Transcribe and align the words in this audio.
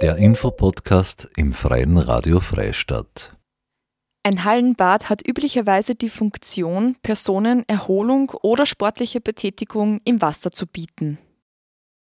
Der 0.00 0.16
Infopodcast 0.16 1.28
im 1.36 1.52
Freien 1.52 1.98
Radio 1.98 2.40
Freistadt. 2.40 3.36
Ein 4.22 4.44
Hallenbad 4.44 5.10
hat 5.10 5.28
üblicherweise 5.28 5.94
die 5.94 6.08
Funktion, 6.08 6.96
Personen 7.02 7.68
Erholung 7.68 8.30
oder 8.30 8.64
sportliche 8.64 9.20
Betätigung 9.20 10.00
im 10.04 10.22
Wasser 10.22 10.52
zu 10.52 10.66
bieten. 10.66 11.18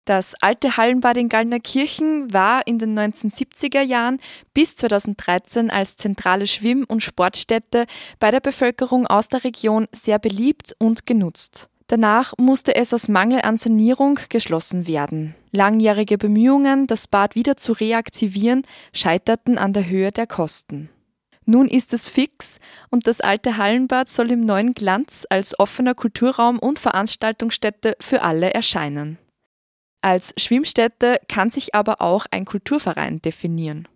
Das 0.05 0.33
alte 0.41 0.77
Hallenbad 0.77 1.17
in 1.17 1.29
Gallnerkirchen 1.29 2.33
war 2.33 2.65
in 2.65 2.79
den 2.79 2.97
1970er 2.97 3.81
Jahren 3.81 4.19
bis 4.55 4.75
2013 4.77 5.69
als 5.69 5.95
zentrale 5.95 6.47
Schwimm- 6.47 6.85
und 6.87 7.03
Sportstätte 7.03 7.85
bei 8.19 8.31
der 8.31 8.39
Bevölkerung 8.39 9.05
aus 9.05 9.27
der 9.27 9.43
Region 9.43 9.87
sehr 9.91 10.17
beliebt 10.17 10.75
und 10.79 11.05
genutzt. 11.05 11.69
Danach 11.87 12.33
musste 12.37 12.75
es 12.75 12.93
aus 12.93 13.07
Mangel 13.07 13.41
an 13.41 13.57
Sanierung 13.57 14.19
geschlossen 14.29 14.87
werden. 14.87 15.35
Langjährige 15.51 16.17
Bemühungen, 16.17 16.87
das 16.87 17.07
Bad 17.07 17.35
wieder 17.35 17.57
zu 17.57 17.73
reaktivieren, 17.73 18.63
scheiterten 18.91 19.59
an 19.59 19.73
der 19.73 19.87
Höhe 19.87 20.11
der 20.11 20.25
Kosten. 20.25 20.89
Nun 21.45 21.67
ist 21.67 21.93
es 21.93 22.09
fix 22.09 22.59
und 22.89 23.05
das 23.05 23.21
alte 23.21 23.57
Hallenbad 23.57 24.09
soll 24.09 24.31
im 24.31 24.45
neuen 24.45 24.73
Glanz 24.73 25.27
als 25.29 25.59
offener 25.59 25.93
Kulturraum 25.93 26.57
und 26.57 26.79
Veranstaltungsstätte 26.79 27.95
für 27.99 28.23
alle 28.23 28.51
erscheinen. 28.51 29.19
Als 30.01 30.33
Schwimmstätte 30.37 31.19
kann 31.27 31.51
sich 31.51 31.75
aber 31.75 32.01
auch 32.01 32.25
ein 32.31 32.45
Kulturverein 32.45 33.21
definieren. 33.21 33.87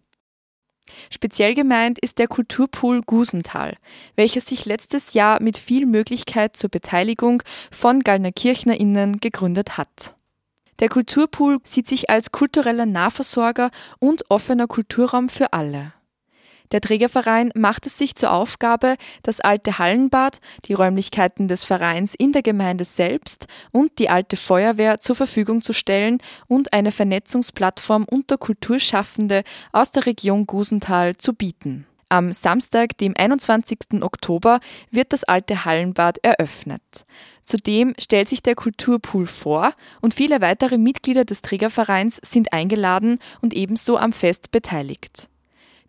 Speziell 1.09 1.55
gemeint 1.55 1.99
ist 1.99 2.20
der 2.20 2.27
Kulturpool 2.27 3.02
Gusenthal, 3.02 3.75
welcher 4.16 4.41
sich 4.41 4.66
letztes 4.66 5.13
Jahr 5.13 5.41
mit 5.41 5.57
viel 5.57 5.85
Möglichkeit 5.85 6.55
zur 6.57 6.70
Beteiligung 6.70 7.43
von 7.71 8.02
GallnerkirchnerInnen 8.02 9.20
gegründet 9.20 9.77
hat. 9.77 10.16
Der 10.80 10.89
Kulturpool 10.89 11.59
sieht 11.63 11.88
sich 11.88 12.09
als 12.09 12.31
kultureller 12.31 12.85
Nahversorger 12.85 13.70
und 13.99 14.23
offener 14.30 14.67
Kulturraum 14.67 15.28
für 15.28 15.52
alle. 15.52 15.94
Der 16.72 16.81
Trägerverein 16.81 17.52
macht 17.56 17.88
es 17.88 17.98
sich 17.98 18.16
zur 18.16 18.31
Aufgabe, 18.31 18.95
das 19.23 19.39
alte 19.39 19.80
Hallenbad, 19.80 20.39
die 20.66 20.73
Räumlichkeiten 20.73 21.48
des 21.48 21.64
Vereins 21.64 22.14
in 22.16 22.31
der 22.31 22.44
Gemeinde 22.44 22.86
selbst 22.86 23.48
und 23.72 23.98
die 23.98 24.09
alte 24.09 24.38
Feuerwehr 24.38 25.00
zur 25.00 25.16
Verfügung 25.16 25.64
zu 25.64 25.73
stellen 25.73 26.20
und 26.47 26.73
eine 26.73 26.92
Vernetzungsplattform 26.92 28.06
unter 28.09 28.38
Kulturschaffende 28.38 29.44
aus 29.72 29.92
der 29.92 30.06
Region 30.06 30.45
Gusenthal 30.45 31.17
zu 31.17 31.34
bieten. 31.34 31.88
Am 32.12 32.34
Samstag, 32.34 32.97
dem 32.97 33.14
21. 33.16 34.02
Oktober, 34.02 34.59
wird 34.90 35.14
das 35.14 35.23
alte 35.23 35.64
Hallenbad 35.66 36.17
eröffnet. 36.23 36.81
Zudem 37.44 37.94
stellt 38.00 38.30
sich 38.30 38.42
der 38.42 38.56
Kulturpool 38.56 39.28
vor 39.28 39.73
und 40.02 40.16
viele 40.16 40.42
weitere 40.42 40.80
Mitglieder 40.80 41.23
des 41.23 41.44
Trägervereins 41.44 42.20
sind 42.23 42.52
eingeladen 42.52 43.20
und 43.42 43.53
ebenso 43.53 43.97
am 43.97 44.12
Fest 44.12 44.50
beteiligt. 44.50 45.30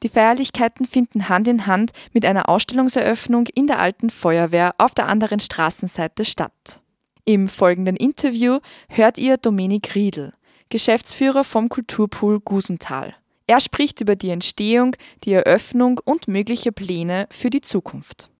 Die 0.03 0.09
Feierlichkeiten 0.09 0.87
finden 0.87 1.29
Hand 1.29 1.47
in 1.47 1.67
Hand 1.67 1.93
mit 2.13 2.25
einer 2.25 2.49
Ausstellungseröffnung 2.49 3.47
in 3.55 3.67
der 3.67 3.81
alten 3.81 4.09
Feuerwehr 4.09 4.75
auf 4.79 4.95
der 4.95 5.07
anderen 5.07 5.41
Straßenseite 5.41 6.25
statt. 6.25 6.81
Im 7.27 7.49
folgenden 7.49 7.97
Interview 7.97 8.59
hört 8.89 9.19
ihr 9.19 9.37
Dominik 9.37 9.95
Riedl, 9.95 10.33
Geschäftsführer 10.71 11.45
vom 11.45 11.69
Kulturpool 11.69 12.41
Gusenthal. 12.41 13.15
Er 13.47 13.61
spricht 13.61 14.01
über 14.01 14.17
die 14.17 14.31
Entstehung, 14.31 14.97
die 15.25 15.33
Eröffnung 15.33 16.01
und 16.05 16.29
mögliche 16.29 16.73
Pläne 16.73 17.27
für 17.31 17.51
die 17.51 17.61
Zukunft. 17.61 18.31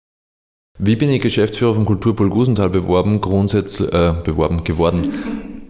Wie 0.79 0.97
bin 0.97 1.11
ich 1.11 1.21
Geschäftsführer 1.21 1.75
vom 1.75 1.85
Kulturpool 1.85 2.31
Gusenthal 2.31 2.71
beworben, 2.71 3.21
grundsätzlich 3.21 3.93
äh, 3.93 4.15
beworben 4.25 4.65
geworden? 4.65 5.11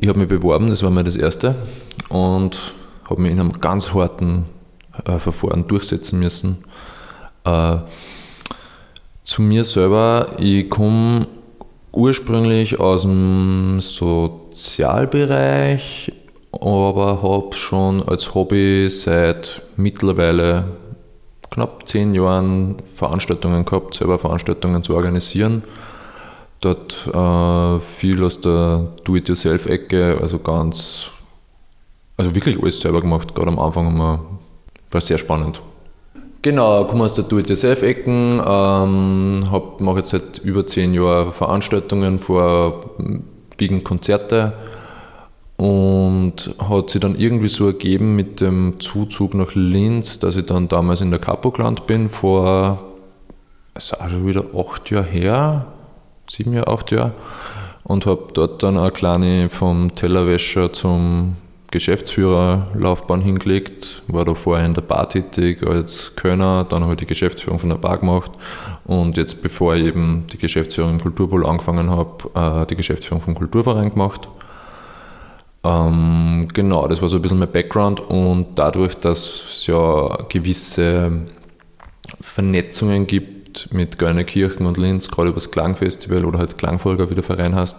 Ich 0.01 0.09
habe 0.09 0.21
mich 0.21 0.29
beworben, 0.29 0.69
das 0.69 0.85
war 0.85 0.91
mir 0.91 1.03
das 1.03 1.17
erste 1.17 1.57
und 2.11 2.75
habe 3.09 3.21
mich 3.21 3.33
in 3.33 3.41
einem 3.41 3.61
ganz 3.61 3.93
harten 3.93 4.45
äh, 5.05 5.19
Verfahren 5.19 5.67
durchsetzen 5.67 6.19
müssen. 6.19 6.65
Äh, 7.45 7.77
zu 9.25 9.43
mir 9.43 9.65
selber, 9.65 10.37
ich 10.39 10.71
komme 10.71 11.27
ursprünglich 11.93 12.81
aus 12.81 13.03
dem 13.03 13.81
Sozialbereich, 13.81 16.13
aber 16.53 17.23
habe 17.23 17.55
schon 17.55 18.03
als 18.03 18.35
Hobby 18.35 18.89
seit 18.91 19.63
mittlerweile 19.77 20.65
knapp 21.51 21.87
zehn 21.87 22.15
Jahren 22.15 22.77
Veranstaltungen 22.95 23.65
gehabt, 23.65 23.95
selber 23.95 24.19
Veranstaltungen 24.19 24.83
zu 24.83 24.95
organisieren. 24.95 25.63
Dort 26.61 27.07
äh, 27.07 27.81
viel 27.81 28.25
aus 28.25 28.41
der 28.41 28.89
Do-it-yourself-Ecke, 29.05 30.19
also 30.21 30.39
ganz, 30.39 31.11
also 32.17 32.35
wirklich 32.35 32.61
alles 32.61 32.81
selber 32.81 33.01
gemacht. 33.01 33.35
Gerade 33.35 33.49
am 33.49 33.59
Anfang 33.59 33.87
haben 33.87 33.99
wir 33.99 34.21
war 34.91 35.01
sehr 35.01 35.19
spannend. 35.19 35.61
Genau, 36.43 36.85
komme 36.85 37.05
aus 37.05 37.15
der 37.15 37.25
Do-it-yourself-Ecken, 37.25 38.43
ähm, 38.47 39.41
mache 39.79 39.99
jetzt 39.99 40.11
seit 40.11 40.39
über 40.39 40.67
zehn 40.67 40.95
Jahren 40.95 41.33
Veranstaltungen, 41.33 42.19
vorwiegend 42.19 43.85
Konzerte 43.85 44.55
und 45.59 46.55
hat 46.59 46.89
sich 46.89 47.03
dann 47.03 47.15
irgendwie 47.17 47.49
so 47.49 47.67
ergeben 47.67 48.17
mit 48.17 48.41
dem 48.41 48.81
Zuzug 48.81 49.35
nach 49.35 49.55
Linz, 49.55 50.19
dass 50.19 50.37
ich 50.37 50.47
dann 50.47 50.69
damals 50.69 51.03
in 51.03 51.11
der 51.11 51.21
Capo 51.21 51.51
gelandet 51.51 51.87
bin, 51.87 52.09
vor, 52.09 52.79
also 53.75 54.27
wieder 54.27 54.45
acht 54.57 54.91
Jahre 54.91 55.05
her, 55.05 55.67
sieben 56.31 56.55
Jahre, 56.55 56.69
acht 56.69 56.91
Jahre 56.91 57.13
und 57.85 58.07
habe 58.07 58.29
dort 58.33 58.63
dann 58.63 58.79
eine 58.79 58.91
kleine 58.93 59.51
vom 59.51 59.95
Tellerwäscher 59.95 60.73
zum 60.73 61.37
Geschäftsführerlaufbahn 61.71 63.21
hingelegt, 63.21 64.03
war 64.09 64.25
da 64.25 64.35
vorher 64.35 64.67
in 64.67 64.75
der 64.75 64.83
Bar 64.83 65.09
tätig 65.09 65.63
als 65.65 66.17
Kölner, 66.17 66.65
dann 66.65 66.83
habe 66.83 66.95
ich 66.95 66.99
die 66.99 67.07
Geschäftsführung 67.07 67.59
von 67.59 67.71
der 67.71 67.77
Bar 67.77 67.99
gemacht 67.99 68.33
und 68.85 69.17
jetzt, 69.17 69.43
bevor 69.43 69.77
ich 69.77 69.85
eben 69.85 70.27
die 70.33 70.39
Geschäftsführung 70.39 70.93
im 70.93 71.01
Kulturpool 71.01 71.47
angefangen 71.47 71.91
habe, 71.91 72.63
äh, 72.63 72.67
die 72.67 72.77
Geschäftsführung 72.77 73.23
vom 73.23 73.35
Kulturverein 73.35 73.91
gemacht. 73.91 74.29
Ähm, 75.63 76.49
genau, 76.53 76.89
das 76.89 77.03
war 77.03 77.09
so 77.09 77.17
ein 77.17 77.23
bisschen 77.23 77.39
mein 77.39 77.53
Background 77.53 78.01
und 78.01 78.59
dadurch, 78.59 78.97
dass 78.97 79.27
es 79.27 79.67
ja 79.67 80.19
gewisse 80.29 81.13
Vernetzungen 82.21 83.07
gibt 83.07 83.73
mit 83.73 83.99
Göllnerkirchen 83.99 84.67
und 84.67 84.79
Linz, 84.79 85.11
gerade 85.11 85.29
über 85.29 85.37
das 85.37 85.51
Klangfestival 85.51 86.25
oder 86.25 86.39
halt 86.39 86.59
Klangfolger, 86.59 87.11
wie 87.11 87.15
der 87.15 87.25
Verein 87.25 87.55
heißt, 87.55 87.77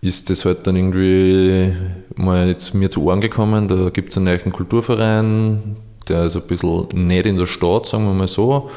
ist 0.00 0.30
das 0.30 0.44
halt 0.44 0.66
dann 0.66 0.76
irgendwie 0.76 1.72
mal 2.14 2.56
zu 2.56 2.76
mir 2.76 2.90
zu 2.90 3.02
Ohren 3.04 3.20
gekommen. 3.20 3.68
Da 3.68 3.90
gibt 3.90 4.10
es 4.10 4.16
einen 4.16 4.26
neuen 4.26 4.52
Kulturverein, 4.52 5.76
der 6.08 6.24
ist 6.24 6.36
ein 6.36 6.42
bisschen 6.42 6.88
nicht 6.92 7.26
in 7.26 7.36
der 7.36 7.46
Stadt, 7.46 7.86
sagen 7.86 8.04
wir 8.06 8.14
mal 8.14 8.28
so. 8.28 8.70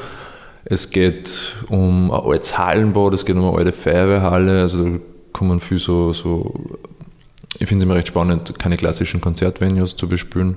Es 0.64 0.90
geht 0.90 1.56
um 1.68 2.10
ein 2.10 2.20
altes 2.20 2.56
Hallenbad, 2.58 3.14
es 3.14 3.24
geht 3.24 3.36
um 3.36 3.44
eine 3.44 3.56
alte 3.56 3.72
Feuerwehrhalle, 3.72 4.60
also 4.60 4.84
da 4.84 4.98
kommen 5.32 5.60
viel 5.60 5.78
so, 5.78 6.12
so 6.12 6.54
ich 7.58 7.68
finde 7.68 7.84
es 7.84 7.84
immer 7.84 7.96
recht 7.96 8.08
spannend, 8.08 8.58
keine 8.58 8.76
klassischen 8.76 9.20
Konzertvenues 9.20 9.96
zu 9.96 10.08
bespielen. 10.08 10.56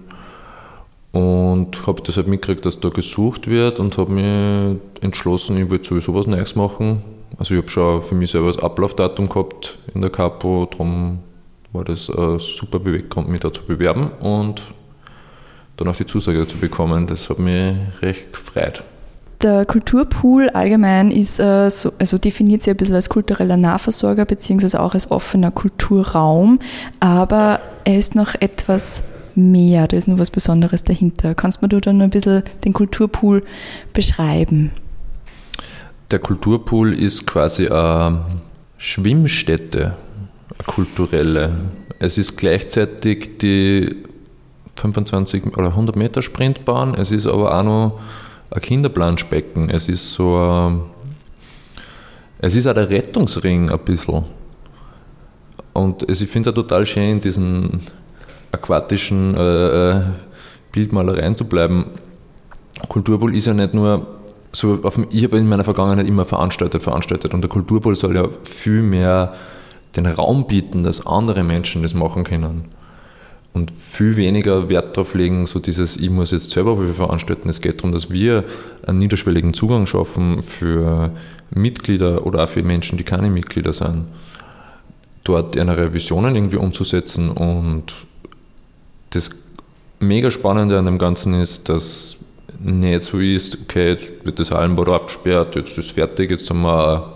Und 1.12 1.88
habe 1.88 2.02
das 2.02 2.18
halt 2.18 2.28
mitgekriegt, 2.28 2.66
dass 2.66 2.82
da 2.82 2.90
gesucht 2.90 3.48
wird 3.48 3.80
und 3.80 3.98
habe 3.98 4.12
mich 4.12 4.80
entschlossen, 5.02 5.58
ich 5.58 5.70
würde 5.70 5.86
sowieso 5.86 6.14
was 6.14 6.28
Neues 6.28 6.56
machen 6.56 7.04
also 7.38 7.54
ich 7.54 7.62
habe 7.62 7.70
schon 7.70 8.04
für 8.04 8.16
mich 8.16 8.32
selber 8.32 8.48
das 8.48 8.60
Ablaufdatum 8.60 9.30
gehabt 9.30 9.78
in 9.94 10.02
der 10.02 10.10
Capo, 10.10 10.68
darum 10.70 11.20
war 11.74 11.84
das 11.84 12.10
ein 12.10 12.40
super 12.40 12.80
Beweggrund, 12.80 13.30
mich 13.30 13.42
da 13.42 13.52
zu 13.52 13.64
bewerben 13.64 14.12
und 14.20 14.62
dann 15.78 15.88
auch 15.88 15.96
die 15.96 16.06
Zusage 16.06 16.48
zu 16.48 16.58
bekommen. 16.58 17.06
Das 17.08 17.30
hat 17.30 17.40
mich 17.40 17.76
recht 18.02 18.32
gefreut. 18.32 18.84
Der 19.42 19.66
Kulturpool 19.66 20.50
allgemein 20.50 21.12
ist 21.12 21.40
äh, 21.40 21.70
so, 21.70 21.92
also 22.00 22.18
definiert 22.18 22.62
sich 22.62 22.72
ein 22.72 22.78
bisschen 22.78 22.96
als 22.96 23.10
kultureller 23.10 23.58
Nahversorger 23.58 24.26
beziehungsweise 24.26 24.80
auch 24.80 24.94
als 24.94 25.12
offener 25.12 25.52
Kulturraum, 25.52 26.60
aber 27.02 27.60
er 27.84 27.98
ist 27.98 28.16
noch 28.16 28.34
etwas 28.40 29.04
mehr, 29.36 29.88
da 29.88 29.98
ist 29.98 30.08
noch 30.08 30.18
was 30.18 30.32
Besonderes 30.32 30.86
dahinter. 30.86 31.36
Kannst 31.36 31.62
du 31.62 31.68
mir 31.68 31.82
dann 31.82 32.02
ein 32.02 32.10
bisschen 32.10 32.44
den 32.64 32.72
Kulturpool 32.72 33.44
beschreiben? 33.92 34.72
Der 36.12 36.20
Kulturpool 36.20 36.94
ist 36.94 37.26
quasi 37.26 37.68
eine 37.68 38.26
Schwimmstätte, 38.78 39.96
eine 40.58 40.66
kulturelle. 40.66 41.52
Es 41.98 42.18
ist 42.18 42.38
gleichzeitig 42.38 43.38
die 43.40 44.04
25 44.76 45.58
oder 45.58 45.70
100 45.70 45.96
Meter 45.96 46.22
Sprintbahn, 46.22 46.94
es 46.96 47.12
ist 47.12 47.26
aber 47.26 47.58
auch 47.58 47.64
noch 47.64 48.00
ein 48.52 48.62
Kinderplanschbecken. 48.62 49.70
Es 49.70 49.90
ist 49.90 50.12
so 50.12 50.38
ein, 50.38 50.82
es 52.40 52.56
ist 52.56 52.68
auch 52.68 52.74
der 52.74 52.90
Rettungsring 52.90 53.70
ein 53.70 53.80
bisschen. 53.80 54.26
Und 55.74 56.10
ich 56.10 56.20
finde 56.30 56.50
es 56.50 56.54
auch 56.54 56.62
total 56.62 56.86
schön, 56.86 57.14
in 57.14 57.22
diesen 57.22 57.82
aquatischen 58.52 59.36
äh, 59.36 59.92
äh, 59.92 60.02
Bildmalereien 60.72 61.36
zu 61.36 61.46
bleiben. 61.46 61.88
Kulturpool 62.88 63.36
ist 63.36 63.48
ja 63.48 63.54
nicht 63.54 63.74
nur 63.74 64.08
so 64.56 64.80
auf, 64.84 65.00
ich 65.10 65.24
habe 65.24 65.38
in 65.38 65.48
meiner 65.48 65.64
Vergangenheit 65.64 66.08
immer 66.08 66.26
veranstaltet, 66.26 66.82
veranstaltet 66.82 67.34
und 67.34 67.42
der 67.42 67.50
Kulturpol 67.50 67.96
soll 67.96 68.16
ja 68.16 68.28
viel 68.44 68.82
mehr 68.82 69.36
den 69.96 70.06
Raum 70.06 70.48
bieten, 70.48 70.84
dass 70.84 71.06
andere 71.06 71.44
Menschen 71.44 71.82
das 71.84 71.94
machen 71.94 72.24
können. 72.24 72.66
und 73.56 73.72
viel 73.72 74.18
weniger 74.18 74.70
Wert 74.70 74.98
darauf 74.98 75.14
legen, 75.14 75.46
so 75.46 75.60
dieses, 75.60 75.96
ich 75.96 76.10
muss 76.10 76.32
jetzt 76.32 76.52
selber 76.52 76.76
viel 76.76 76.94
veranstalten. 76.94 77.48
Es 77.48 77.62
geht 77.62 77.78
darum, 77.78 77.94
dass 77.94 78.12
wir 78.12 78.44
einen 78.86 79.00
niederschwelligen 79.00 79.54
Zugang 79.54 79.86
schaffen 79.88 80.44
für 80.44 81.12
Mitglieder 81.52 82.26
oder 82.28 82.44
auch 82.44 82.50
für 82.50 82.64
Menschen, 82.64 82.98
die 82.98 83.06
keine 83.06 83.30
Mitglieder 83.30 83.72
sind, 83.72 84.08
dort 85.24 85.56
ihre 85.56 85.94
Visionen 85.94 86.36
irgendwie 86.36 86.58
umzusetzen. 86.58 87.30
Und 87.30 87.94
das 89.12 89.30
mega 90.02 90.32
Spannende 90.32 90.78
an 90.78 90.86
dem 90.86 90.98
Ganzen 90.98 91.34
ist, 91.34 91.70
dass 91.70 92.18
nicht 92.66 93.04
so 93.04 93.20
ist, 93.20 93.58
okay, 93.62 93.90
jetzt 93.90 94.26
wird 94.26 94.40
das 94.40 94.52
Hallenbad 94.52 94.90
aufgesperrt, 94.90 95.56
jetzt 95.56 95.78
ist 95.78 95.86
es 95.86 95.92
fertig, 95.92 96.32
jetzt 96.32 96.50
haben 96.50 96.62
wir 96.64 97.16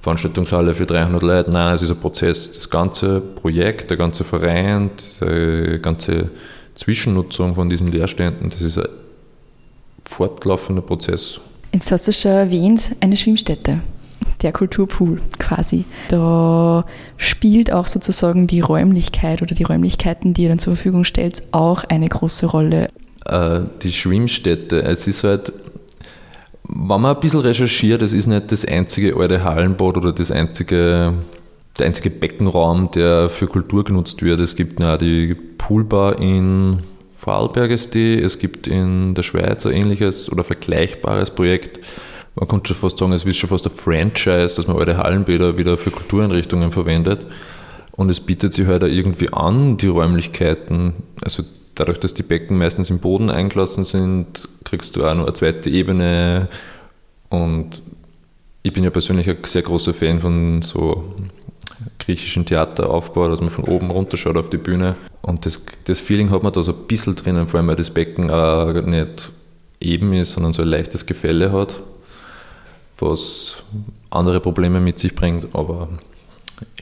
Veranstaltungshalle 0.00 0.74
für 0.74 0.86
300 0.86 1.22
Leute. 1.22 1.50
Nein, 1.50 1.74
es 1.74 1.82
ist 1.82 1.90
ein 1.90 1.98
Prozess. 1.98 2.52
Das 2.52 2.70
ganze 2.70 3.20
Projekt, 3.20 3.90
der 3.90 3.96
ganze 3.96 4.22
Verein, 4.22 4.90
die 5.20 5.80
ganze 5.82 6.30
Zwischennutzung 6.76 7.54
von 7.56 7.68
diesen 7.68 7.88
Leerständen, 7.88 8.50
das 8.50 8.60
ist 8.62 8.78
ein 8.78 8.86
fortlaufender 10.04 10.82
Prozess. 10.82 11.40
Jetzt 11.72 11.90
hast 11.90 12.06
du 12.06 12.12
schon 12.12 12.30
erwähnt, 12.30 12.92
eine 13.00 13.16
Schwimmstätte 13.16 13.78
der 14.42 14.52
Kulturpool 14.52 15.20
quasi. 15.38 15.86
Da 16.08 16.84
spielt 17.16 17.72
auch 17.72 17.86
sozusagen 17.86 18.46
die 18.46 18.60
Räumlichkeit 18.60 19.42
oder 19.42 19.54
die 19.54 19.64
Räumlichkeiten, 19.64 20.34
die 20.34 20.44
ihr 20.44 20.48
dann 20.50 20.58
zur 20.58 20.76
Verfügung 20.76 21.04
stellt, 21.04 21.42
auch 21.52 21.84
eine 21.84 22.08
große 22.08 22.46
Rolle. 22.46 22.88
Äh, 23.26 23.60
die 23.82 23.92
Schwimmstätte, 23.92 24.82
es 24.82 25.06
ist 25.06 25.24
halt 25.24 25.52
wenn 26.68 27.00
man 27.00 27.14
ein 27.14 27.20
bisschen 27.20 27.40
recherchiert, 27.40 28.02
es 28.02 28.12
ist 28.12 28.26
nicht 28.26 28.50
das 28.50 28.64
einzige 28.64 29.16
alte 29.16 29.44
Hallenbad 29.44 29.96
oder 29.96 30.12
das 30.12 30.30
einzige, 30.30 31.14
der 31.78 31.86
einzige 31.86 32.10
Beckenraum, 32.10 32.90
der 32.90 33.28
für 33.28 33.46
Kultur 33.46 33.84
genutzt 33.84 34.22
wird. 34.22 34.40
Es 34.40 34.56
gibt 34.56 34.80
ja 34.80 34.96
die 34.96 35.34
Poolbar 35.34 36.18
in 36.18 36.80
Vorarlberg 37.14 37.70
ist 37.70 37.94
die, 37.94 38.18
es 38.18 38.38
gibt 38.38 38.66
in 38.66 39.14
der 39.14 39.22
Schweiz 39.22 39.64
ein 39.64 39.72
ähnliches 39.72 40.30
oder 40.30 40.44
vergleichbares 40.44 41.30
Projekt. 41.30 41.80
Man 42.34 42.46
könnte 42.46 42.68
schon 42.68 42.76
fast 42.76 42.98
sagen, 42.98 43.12
es 43.12 43.24
ist 43.24 43.38
schon 43.38 43.48
fast 43.48 43.66
ein 43.66 43.74
Franchise, 43.74 44.56
dass 44.56 44.66
man 44.66 44.76
alte 44.76 44.98
Hallenbäder 44.98 45.56
wieder 45.56 45.78
für 45.78 45.90
Kultureinrichtungen 45.90 46.72
verwendet. 46.72 47.24
Und 47.92 48.10
es 48.10 48.20
bietet 48.20 48.52
sich 48.52 48.66
halt 48.66 48.84
auch 48.84 48.88
irgendwie 48.88 49.32
an, 49.32 49.78
die 49.78 49.86
Räumlichkeiten, 49.86 50.92
also 51.22 51.42
dadurch, 51.76 52.00
dass 52.00 52.14
die 52.14 52.22
Becken 52.22 52.58
meistens 52.58 52.90
im 52.90 52.98
Boden 52.98 53.30
eingelassen 53.30 53.84
sind, 53.84 54.48
kriegst 54.64 54.96
du 54.96 55.04
auch 55.04 55.14
noch 55.14 55.24
eine 55.24 55.32
zweite 55.34 55.70
Ebene. 55.70 56.48
Und 57.28 57.82
ich 58.62 58.72
bin 58.72 58.82
ja 58.82 58.90
persönlich 58.90 59.28
ein 59.28 59.38
sehr 59.44 59.62
großer 59.62 59.94
Fan 59.94 60.20
von 60.20 60.62
so 60.62 61.14
griechischen 61.98 62.46
Theateraufbau, 62.46 63.28
dass 63.28 63.40
man 63.40 63.50
von 63.50 63.64
oben 63.64 63.90
runterschaut 63.90 64.36
auf 64.36 64.50
die 64.50 64.56
Bühne. 64.56 64.96
Und 65.22 65.46
das, 65.46 65.64
das 65.84 66.00
Feeling 66.00 66.30
hat 66.30 66.42
man 66.42 66.52
da 66.52 66.62
so 66.62 66.72
ein 66.72 66.86
bisschen 66.88 67.14
drinnen, 67.14 67.46
vor 67.46 67.58
allem 67.58 67.68
weil 67.68 67.76
das 67.76 67.90
Becken 67.90 68.30
auch 68.30 68.72
nicht 68.72 69.30
eben 69.80 70.12
ist, 70.14 70.32
sondern 70.32 70.52
so 70.52 70.62
ein 70.62 70.68
leichtes 70.68 71.04
Gefälle 71.04 71.52
hat, 71.52 71.76
was 72.98 73.64
andere 74.10 74.40
Probleme 74.40 74.80
mit 74.80 74.98
sich 74.98 75.14
bringt, 75.14 75.54
aber 75.54 75.88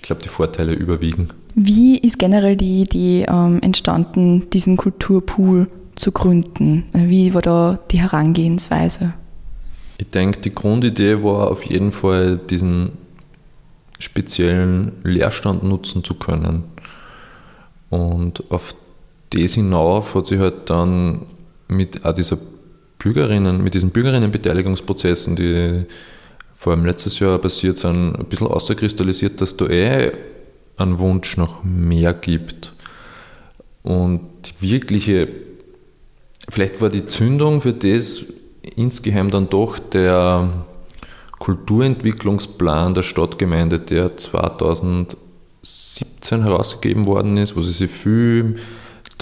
glaube, 0.05 0.23
die 0.23 0.29
Vorteile 0.29 0.73
überwiegen. 0.73 1.29
Wie 1.55 1.99
ist 1.99 2.19
generell 2.19 2.57
die 2.57 2.83
Idee 2.83 3.27
ähm, 3.29 3.61
entstanden, 3.63 4.49
diesen 4.51 4.77
Kulturpool 4.77 5.69
zu 5.95 6.13
gründen? 6.13 6.87
Wie 6.93 7.35
war 7.35 7.43
da 7.43 7.79
die 7.91 7.99
Herangehensweise? 7.99 9.15
Ich 9.99 10.09
denke, 10.09 10.41
die 10.41 10.55
Grundidee 10.55 11.23
war 11.23 11.51
auf 11.51 11.65
jeden 11.65 11.93
Fall, 11.93 12.39
diesen 12.51 12.93
speziellen 13.99 14.93
Leerstand 15.05 15.63
nutzen 15.63 16.03
zu 16.03 16.15
können. 16.15 16.65
Und 17.91 18.51
auf 18.51 18.75
das 19.31 19.55
hinauf 19.55 20.15
hat 20.15 20.27
sich 20.27 20.41
halt 20.41 20.69
dann 20.71 21.23
mit 21.69 22.05
auch 22.05 22.13
dieser 22.13 22.39
Bürgerinnen, 22.99 23.63
mit 23.63 23.75
diesen 23.75 23.91
Bürgerinnenbeteiligungsprozessen, 23.91 25.37
die 25.37 25.85
vor 26.55 26.73
allem 26.73 26.85
letztes 26.85 27.19
Jahr 27.19 27.39
passiert 27.39 27.77
sind, 27.77 28.15
ein 28.15 28.27
bisschen 28.27 28.47
außerkristallisiert, 28.47 29.41
dass 29.41 29.57
da 29.57 29.67
eh 29.67 30.13
einen 30.77 30.99
Wunsch 30.99 31.37
nach 31.37 31.63
mehr 31.63 32.15
gibt. 32.15 32.73
Und 33.83 34.21
die 34.45 34.73
wirkliche, 34.73 35.29
vielleicht 36.49 36.81
war 36.81 36.91
die 36.91 37.07
Zündung 37.07 37.61
für 37.61 37.73
das 37.73 38.25
insgeheim 38.77 39.31
dann 39.31 39.51
doch 39.51 39.79
der 39.79 40.49
Kulturentwicklungsplan 41.39 42.95
der 42.95 43.03
Stadtgemeinde, 43.03 43.79
der 43.79 44.17
2017 44.17 46.43
herausgegeben 46.43 47.07
worden 47.07 47.37
ist, 47.37 47.57
wo 47.57 47.61
sie 47.61 47.73
sich 47.73 47.91
viel 47.91 48.57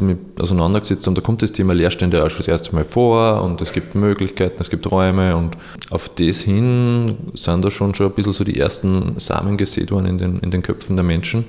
damit 0.03 0.41
auseinandergesetzt 0.41 1.09
und 1.09 1.17
da 1.17 1.23
kommt 1.23 1.43
das 1.43 1.53
Thema 1.53 1.75
Leerstände 1.75 2.25
auch 2.25 2.31
schon 2.31 2.39
das 2.39 2.49
erste 2.49 2.75
Mal 2.75 2.85
vor 2.85 3.43
und 3.43 3.61
es 3.61 3.73
gibt 3.73 3.95
Möglichkeiten, 3.95 4.59
es 4.61 4.71
gibt 4.71 4.91
Räume 4.91 5.37
und 5.37 5.57
auf 5.91 6.09
das 6.09 6.41
hin 6.41 7.17
sind 7.35 7.65
da 7.65 7.71
schon 7.71 7.95
schon 7.95 8.07
ein 8.07 8.13
bisschen 8.13 8.33
so 8.33 8.45
die 8.45 8.59
ersten 8.59 9.19
Samen 9.19 9.57
gesät 9.57 9.91
worden 9.91 10.07
in 10.07 10.19
den, 10.19 10.39
in 10.41 10.51
den 10.51 10.63
Köpfen 10.63 10.97
der 10.97 11.05
Menschen. 11.05 11.45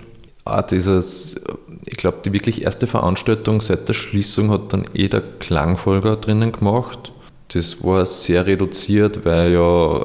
Auch 0.45 0.61
dieses, 0.61 1.41
ich 1.85 1.97
glaube, 1.97 2.17
die 2.25 2.33
wirklich 2.33 2.63
erste 2.63 2.87
Veranstaltung 2.87 3.61
seit 3.61 3.87
der 3.87 3.93
Schließung 3.93 4.51
hat 4.51 4.73
dann 4.73 4.83
eh 4.93 5.07
der 5.07 5.21
Klangfolger 5.21 6.17
drinnen 6.17 6.51
gemacht. 6.51 7.13
Das 7.49 7.83
war 7.83 8.05
sehr 8.05 8.45
reduziert, 8.45 9.25
weil 9.25 9.53
ja 9.53 10.03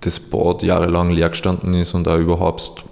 das 0.00 0.20
Bad 0.20 0.62
jahrelang 0.62 1.10
leer 1.10 1.30
gestanden 1.30 1.74
ist 1.74 1.94
und 1.94 2.08
auch 2.08 2.18
überhaupt 2.18 2.84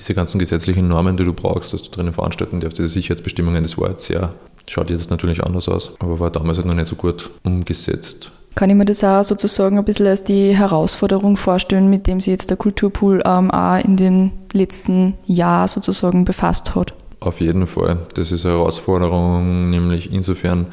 diese 0.00 0.14
ganzen 0.14 0.38
gesetzlichen 0.38 0.88
Normen, 0.88 1.16
die 1.16 1.24
du 1.24 1.32
brauchst, 1.32 1.72
dass 1.72 1.82
du 1.82 1.90
drinnen 1.90 2.12
veranstalten 2.12 2.60
darfst, 2.60 2.78
diese 2.78 2.88
Sicherheitsbestimmungen, 2.88 3.62
das 3.62 3.78
war 3.78 3.90
jetzt 3.90 4.06
sehr, 4.06 4.34
schaut 4.66 4.90
jetzt 4.90 5.10
natürlich 5.10 5.44
anders 5.44 5.68
aus, 5.68 5.92
aber 5.98 6.18
war 6.18 6.30
damals 6.30 6.58
halt 6.58 6.66
noch 6.66 6.74
nicht 6.74 6.88
so 6.88 6.96
gut 6.96 7.30
umgesetzt. 7.44 8.32
Kann 8.56 8.68
ich 8.68 8.76
mir 8.76 8.84
das 8.84 9.04
auch 9.04 9.22
sozusagen 9.22 9.78
ein 9.78 9.84
bisschen 9.84 10.06
als 10.06 10.24
die 10.24 10.56
Herausforderung 10.56 11.36
vorstellen, 11.36 11.88
mit 11.88 12.06
dem 12.06 12.20
sich 12.20 12.32
jetzt 12.32 12.50
der 12.50 12.56
Kulturpool 12.56 13.22
ähm, 13.24 13.50
auch 13.50 13.82
in 13.82 13.96
den 13.96 14.32
letzten 14.52 15.14
Jahren 15.24 15.68
sozusagen 15.68 16.24
befasst 16.24 16.74
hat? 16.74 16.92
Auf 17.20 17.40
jeden 17.40 17.66
Fall. 17.66 17.98
Das 18.14 18.32
ist 18.32 18.44
eine 18.46 18.56
Herausforderung, 18.56 19.70
nämlich 19.70 20.12
insofern, 20.12 20.66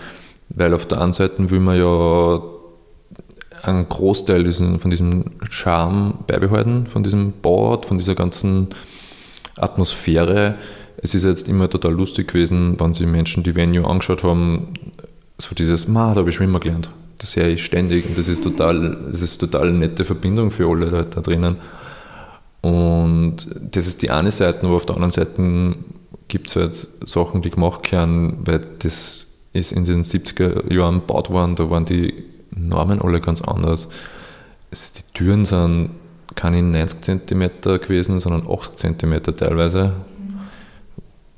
weil 0.49 0.73
auf 0.73 0.85
der 0.87 1.01
einen 1.01 1.13
Seite 1.13 1.51
will 1.51 1.59
man 1.59 1.77
ja 1.77 2.41
einen 3.63 3.89
Großteil 3.89 4.49
von 4.51 4.89
diesem 4.89 5.25
Charme 5.49 6.19
beibehalten, 6.25 6.87
von 6.87 7.03
diesem 7.03 7.33
Bord, 7.33 7.85
von 7.85 7.97
dieser 7.97 8.15
ganzen 8.15 8.69
Atmosphäre. 9.57 10.55
Es 10.97 11.13
ist 11.13 11.23
jetzt 11.23 11.47
immer 11.47 11.69
total 11.69 11.93
lustig 11.93 12.29
gewesen, 12.29 12.79
wenn 12.79 12.93
sich 12.93 13.07
Menschen 13.07 13.43
die 13.43 13.55
Venue 13.55 13.87
angeschaut 13.87 14.23
haben, 14.23 14.73
so 15.37 15.53
dieses, 15.53 15.87
ma, 15.87 16.13
da 16.13 16.21
habe 16.21 16.29
ich 16.29 16.35
Schwimmer 16.35 16.59
gelernt. 16.59 16.89
Das 17.19 17.31
sehe 17.31 17.49
ich 17.49 17.65
ständig 17.65 18.05
und 18.07 18.17
das 18.17 18.27
ist 18.27 18.43
total, 18.43 18.97
das 19.11 19.21
ist 19.21 19.37
total 19.37 19.69
eine 19.69 19.77
nette 19.77 20.05
Verbindung 20.05 20.51
für 20.51 20.67
alle 20.69 20.85
Leute 20.85 21.09
da 21.15 21.21
drinnen. 21.21 21.57
Und 22.61 23.47
das 23.71 23.87
ist 23.87 24.01
die 24.01 24.11
eine 24.11 24.31
Seite, 24.31 24.65
aber 24.65 24.75
auf 24.75 24.85
der 24.85 24.95
anderen 24.95 25.11
Seite 25.11 25.75
gibt 26.27 26.49
es 26.49 26.55
halt 26.55 26.75
Sachen, 27.05 27.41
die 27.41 27.49
gemacht 27.49 27.91
werden, 27.91 28.37
weil 28.45 28.65
das 28.79 29.27
ist 29.53 29.71
in 29.71 29.85
den 29.85 30.03
70er 30.03 30.71
Jahren 30.71 30.99
gebaut 30.99 31.29
worden, 31.29 31.55
da 31.55 31.69
waren 31.69 31.85
die 31.85 32.13
Normen 32.51 33.01
alle 33.01 33.21
ganz 33.21 33.41
anders. 33.41 33.89
die 34.71 35.13
Türen 35.13 35.45
sind 35.45 35.91
keine 36.37 36.61
90 36.61 37.01
cm 37.01 37.49
gewesen, 37.81 38.21
sondern 38.21 38.49
80 38.49 38.97
cm 38.97 39.23
teilweise. 39.35 39.93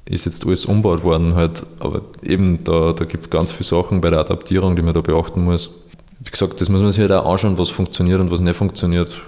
Ist 0.06 0.25
jetzt 0.25 0.46
alles 0.46 0.65
umgebaut 0.65 1.03
worden 1.03 1.36
halt, 1.36 1.65
aber 1.79 2.01
eben 2.22 2.63
da, 2.63 2.94
da 2.94 3.06
gibt 3.06 3.24
es 3.24 3.29
ganz 3.29 3.51
viele 3.51 3.65
Sachen 3.65 4.01
bei 4.01 4.10
der 4.10 4.20
Adaptierung, 4.20 4.75
die 4.75 4.82
man 4.82 4.94
da 4.94 5.01
beachten 5.01 5.44
muss. 5.44 5.86
Wie 6.20 6.29
gesagt, 6.29 6.60
das 6.60 6.70
muss 6.70 6.82
man 6.82 6.91
sich 6.91 7.00
halt 7.00 7.12
auch 7.12 7.32
anschauen, 7.32 7.58
was 7.58 7.70
funktioniert 7.70 8.20
und 8.20 8.29
was 8.29 8.41
nicht 8.41 8.56
funktioniert. 8.56 9.22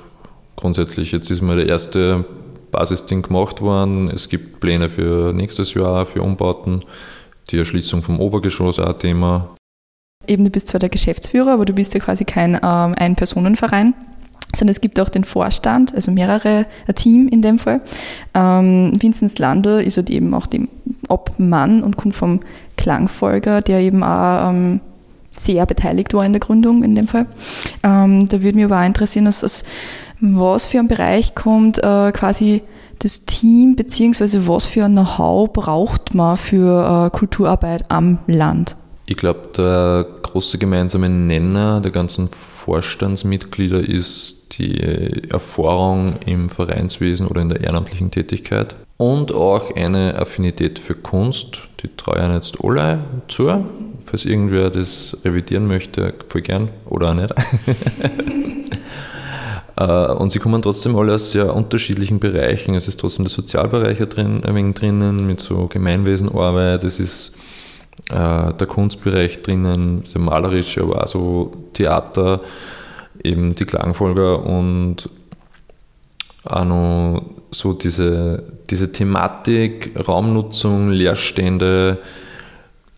Grundsätzlich, 0.56 1.12
jetzt 1.12 1.30
ist 1.30 1.42
mal 1.42 1.56
der 1.56 1.68
erste 1.68 2.26
Basisding 2.72 3.22
gemacht 3.22 3.62
worden. 3.62 4.10
Es 4.10 4.28
gibt 4.28 4.60
Pläne 4.60 4.90
für 4.90 5.34
nächstes 5.34 5.74
Jahr, 5.74 6.06
für 6.06 6.22
Umbauten. 6.22 6.82
Die 7.50 7.58
Erschließung 7.58 8.02
vom 8.02 8.20
Obergeschoss 8.20 8.80
auch 8.80 8.94
Thema. 8.94 9.56
Eben, 10.28 10.44
du 10.44 10.50
bist 10.50 10.68
zwar 10.68 10.80
der 10.80 10.90
Geschäftsführer, 10.90 11.54
aber 11.54 11.66
du 11.66 11.74
bist 11.74 11.94
ja 11.94 12.00
quasi 12.00 12.26
kein 12.26 12.56
ähm, 12.56 12.96
Ein-Personen-Verein 12.98 13.94
sondern 14.56 14.72
es 14.72 14.82
gibt 14.82 15.00
auch 15.00 15.10
den 15.10 15.24
Vorstand, 15.24 15.94
also 15.96 16.12
mehrere, 16.12 16.66
ein 16.88 16.96
Team 16.96 17.28
in 17.28 17.42
dem 17.42 17.60
Fall. 17.60 17.82
Ähm, 18.34 18.94
Vinzenz 19.00 19.38
Landl 19.38 19.82
ist 19.82 19.98
halt 19.98 20.10
eben 20.10 20.34
auch 20.34 20.48
dem 20.48 20.68
Obmann 21.08 21.84
und 21.84 21.98
kommt 21.98 22.16
vom 22.16 22.42
Klangfolger, 22.78 23.62
der 23.62 23.80
eben 23.80 24.04
auch 24.04 24.50
ähm, 24.50 24.82
sehr 25.32 25.66
beteiligt 25.66 26.14
war 26.14 26.26
in 26.26 26.34
der 26.34 26.40
Gründung 26.40 26.84
in 26.84 26.96
dem 26.96 27.08
Fall. 27.08 27.26
Ähm, 27.84 28.28
da 28.28 28.44
würde 28.44 28.56
mich 28.56 28.66
aber 28.66 28.82
auch 28.82 28.86
interessieren, 28.86 29.26
dass 29.26 29.44
aus 29.44 29.64
was 30.20 30.68
für 30.68 30.80
ein 30.80 30.88
Bereich 30.88 31.34
kommt 31.34 31.80
äh, 31.80 32.12
quasi 32.12 32.62
das 33.00 33.26
Team, 33.26 33.76
beziehungsweise 33.76 34.48
was 34.48 34.68
für 34.68 34.86
ein 34.86 34.92
Know-how 34.92 35.52
braucht 35.52 36.14
man 36.14 36.38
für 36.38 37.08
äh, 37.08 37.18
Kulturarbeit 37.18 37.86
am 37.90 38.20
Land? 38.28 38.76
Ich 39.08 39.18
glaube, 39.18 39.50
der 39.58 40.06
große 40.22 40.60
gemeinsame 40.60 41.10
Nenner 41.10 41.82
der 41.82 41.92
ganzen 41.92 42.30
Vorstandsmitglieder 42.66 43.80
ist 43.80 44.60
die 44.60 44.80
Erfahrung 45.32 46.18
im 46.28 46.48
Vereinswesen 46.48 47.26
oder 47.28 47.42
in 47.42 47.50
der 47.50 47.62
ehrenamtlichen 47.62 48.12
Tätigkeit. 48.12 48.76
und 48.98 49.34
auch 49.34 49.76
eine 49.76 50.20
Affinität 50.20 50.78
für 50.78 50.94
Kunst. 50.94 51.58
Die 51.82 51.90
treuen 51.98 52.32
jetzt 52.36 52.64
alle 52.64 53.00
zu. 53.28 53.66
Falls 54.04 54.26
irgendwer 54.26 54.70
das 54.70 55.18
revidieren 55.26 55.66
möchte, 55.66 56.14
voll 56.28 56.42
gern 56.42 56.70
oder 56.88 57.10
auch 57.10 57.16
nicht. 57.16 57.34
Äh, 59.78 60.12
und 60.12 60.34
sie 60.34 60.40
kommen 60.40 60.62
trotzdem 60.62 60.98
alle 60.98 61.16
aus 61.16 61.32
sehr 61.32 61.56
unterschiedlichen 61.56 62.20
Bereichen. 62.20 62.76
Es 62.76 62.90
ist 62.90 63.00
trotzdem 63.00 63.24
der 63.24 63.32
Sozialbereich 63.32 64.00
drin, 64.10 64.44
ein 64.44 64.54
wenig 64.54 64.76
drinnen 64.76 65.26
mit 65.26 65.40
so 65.40 65.68
Gemeinwesenarbeit. 65.68 66.84
Es 66.84 67.00
ist 67.00 67.34
äh, 68.10 68.54
der 68.54 68.68
Kunstbereich 68.68 69.42
drinnen, 69.42 70.04
der 70.14 70.22
malerische, 70.22 70.82
aber 70.84 71.04
auch 71.04 71.08
so 71.08 71.52
Theater, 71.74 72.42
eben 73.24 73.56
die 73.56 73.66
Klangfolger 73.66 74.44
und 74.44 75.10
auch 76.44 76.66
noch 76.66 77.26
so 77.52 77.74
diese, 77.74 78.44
diese 78.70 78.92
Thematik, 78.92 79.92
Raumnutzung, 80.08 80.90
Leerstände 80.90 82.00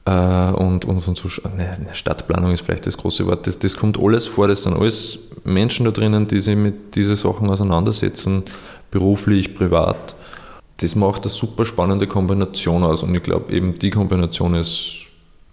äh, 0.05 0.51
und, 0.51 0.85
und, 0.85 1.07
und 1.07 1.17
so, 1.17 1.29
ne, 1.55 1.77
Stadtplanung 1.91 2.51
ist 2.51 2.61
vielleicht 2.61 2.87
das 2.87 2.97
große 2.97 3.25
Wort, 3.25 3.47
das, 3.47 3.59
das 3.59 3.75
kommt 3.75 3.99
alles 3.99 4.25
vor, 4.25 4.47
das 4.47 4.63
sind 4.63 4.77
alles 4.77 5.19
Menschen 5.43 5.85
da 5.85 5.91
drinnen, 5.91 6.27
die 6.27 6.39
sich 6.39 6.55
mit 6.55 6.95
diesen 6.95 7.15
Sachen 7.15 7.49
auseinandersetzen, 7.49 8.43
beruflich, 8.91 9.55
privat. 9.55 10.15
Das 10.77 10.95
macht 10.95 11.23
eine 11.23 11.29
super 11.31 11.65
spannende 11.65 12.07
Kombination 12.07 12.83
aus 12.83 13.03
und 13.03 13.13
ich 13.15 13.23
glaube 13.23 13.53
eben 13.53 13.79
die 13.79 13.91
Kombination 13.91 14.55
ist 14.55 15.03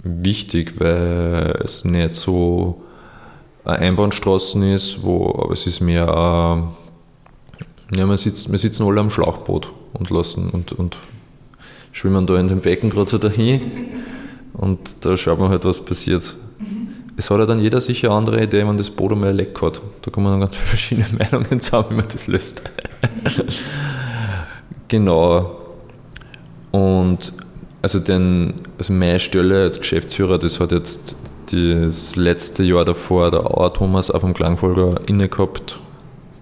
wichtig, 0.02 0.80
weil 0.80 1.60
es 1.62 1.84
nicht 1.84 2.14
so 2.14 2.82
eine 3.64 3.78
Einbahnstraßen 3.78 4.62
ist, 4.72 5.02
wo, 5.02 5.28
aber 5.28 5.52
es 5.52 5.66
ist 5.66 5.80
mehr, 5.80 6.06
äh, 6.06 7.98
ja, 7.98 8.06
man 8.06 8.16
sitzt, 8.16 8.50
wir 8.50 8.58
sitzen 8.58 8.86
alle 8.86 9.00
am 9.00 9.10
Schlauchboot 9.10 9.70
und 9.92 10.10
lassen 10.10 10.50
und, 10.50 10.72
und 10.72 10.96
schwimmen 11.92 12.26
da 12.26 12.38
in 12.38 12.48
dem 12.48 12.60
Becken 12.60 12.90
gerade 12.90 13.10
so 13.10 13.18
dahin 13.18 13.60
und 14.54 15.04
da 15.04 15.16
schaut 15.16 15.38
man 15.38 15.50
halt, 15.50 15.64
was 15.64 15.84
passiert. 15.84 16.34
Es 17.16 17.30
hat 17.30 17.38
ja 17.38 17.44
dann 17.44 17.58
jeder 17.58 17.80
sicher 17.80 18.08
eine 18.08 18.16
andere 18.16 18.42
Idee, 18.42 18.66
wenn 18.66 18.78
das 18.78 18.88
Boot 18.88 19.12
einmal 19.12 19.34
leck 19.34 19.60
hat. 19.60 19.80
Da 20.00 20.10
kommen 20.10 20.26
dann 20.26 20.40
ganz 20.40 20.56
verschiedene 20.56 21.06
Meinungen 21.18 21.60
zusammen, 21.60 21.90
wie 21.90 21.94
man 21.96 22.06
das 22.10 22.28
löst. 22.28 22.62
Genau. 24.90 25.56
Und 26.70 27.32
also, 27.80 27.98
den, 27.98 28.54
also 28.76 28.92
meine 28.92 29.18
Stelle 29.18 29.62
als 29.62 29.78
Geschäftsführer, 29.78 30.38
das 30.38 30.60
hat 30.60 30.72
jetzt 30.72 31.16
das 31.50 32.14
letzte 32.16 32.62
Jahr 32.62 32.84
davor 32.84 33.30
der 33.30 33.46
Auer 33.46 33.72
Thomas 33.72 34.10
auf 34.10 34.20
dem 34.20 34.34
Klangfolger 34.34 35.00
inne 35.06 35.28
gehabt. 35.28 35.78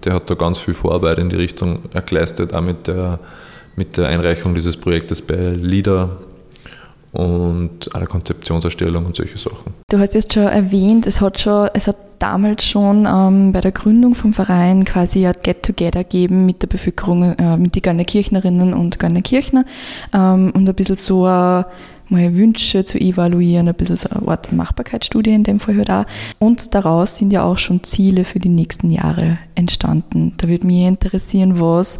Der 0.03 0.13
hat 0.13 0.29
da 0.29 0.35
ganz 0.35 0.59
viel 0.59 0.73
Vorarbeit 0.73 1.17
in 1.17 1.29
die 1.29 1.37
Richtung 1.37 1.79
geleistet, 2.05 2.53
auch 2.53 2.61
mit 2.61 2.87
der, 2.87 3.19
mit 3.75 3.97
der 3.97 4.09
Einreichung 4.09 4.53
dieses 4.53 4.77
Projektes 4.77 5.21
bei 5.21 5.35
LIDA 5.35 6.17
und 7.11 7.93
aller 7.95 8.05
Konzeptionserstellung 8.05 9.05
und 9.05 9.15
solche 9.15 9.37
Sachen. 9.37 9.73
Du 9.89 9.99
hast 9.99 10.13
jetzt 10.13 10.33
schon 10.33 10.43
erwähnt, 10.43 11.07
es 11.07 11.21
hat 11.21 11.39
schon, 11.39 11.69
es 11.73 11.87
hat 11.87 11.97
damals 12.19 12.65
schon 12.65 13.07
ähm, 13.07 13.51
bei 13.51 13.61
der 13.61 13.71
Gründung 13.71 14.13
vom 14.13 14.33
Verein 14.33 14.83
quasi 14.85 15.25
ein 15.25 15.33
Get-Together 15.41 16.03
gegeben 16.03 16.45
mit 16.45 16.61
der 16.61 16.67
Bevölkerung, 16.67 17.33
äh, 17.33 17.57
mit 17.57 17.75
den 17.75 17.81
Garnerkirchnerinnen 17.81 18.73
und 18.73 18.99
Garnerkirchner 18.99 19.65
ähm, 20.13 20.51
und 20.53 20.67
ein 20.67 20.75
bisschen 20.75 20.95
so 20.95 21.25
äh, 21.25 21.63
mal 22.09 22.35
Wünsche 22.35 22.83
zu 22.83 22.99
evaluieren, 22.99 23.67
ein 23.67 23.75
bisschen 23.75 23.97
so 23.97 24.09
eine 24.09 24.27
Art 24.27 24.51
Machbarkeitsstudie 24.51 25.33
in 25.33 25.43
dem 25.43 25.59
Fall 25.59 25.77
halt 25.77 25.91
auch. 25.91 26.05
Und 26.39 26.73
daraus 26.75 27.17
sind 27.17 27.31
ja 27.31 27.43
auch 27.43 27.57
schon 27.57 27.83
Ziele 27.83 28.25
für 28.25 28.39
die 28.39 28.49
nächsten 28.49 28.91
Jahre 28.91 29.37
entstanden. 29.55 30.33
Da 30.37 30.47
würde 30.47 30.65
mich 30.65 30.85
interessieren, 30.85 31.59
was 31.59 31.99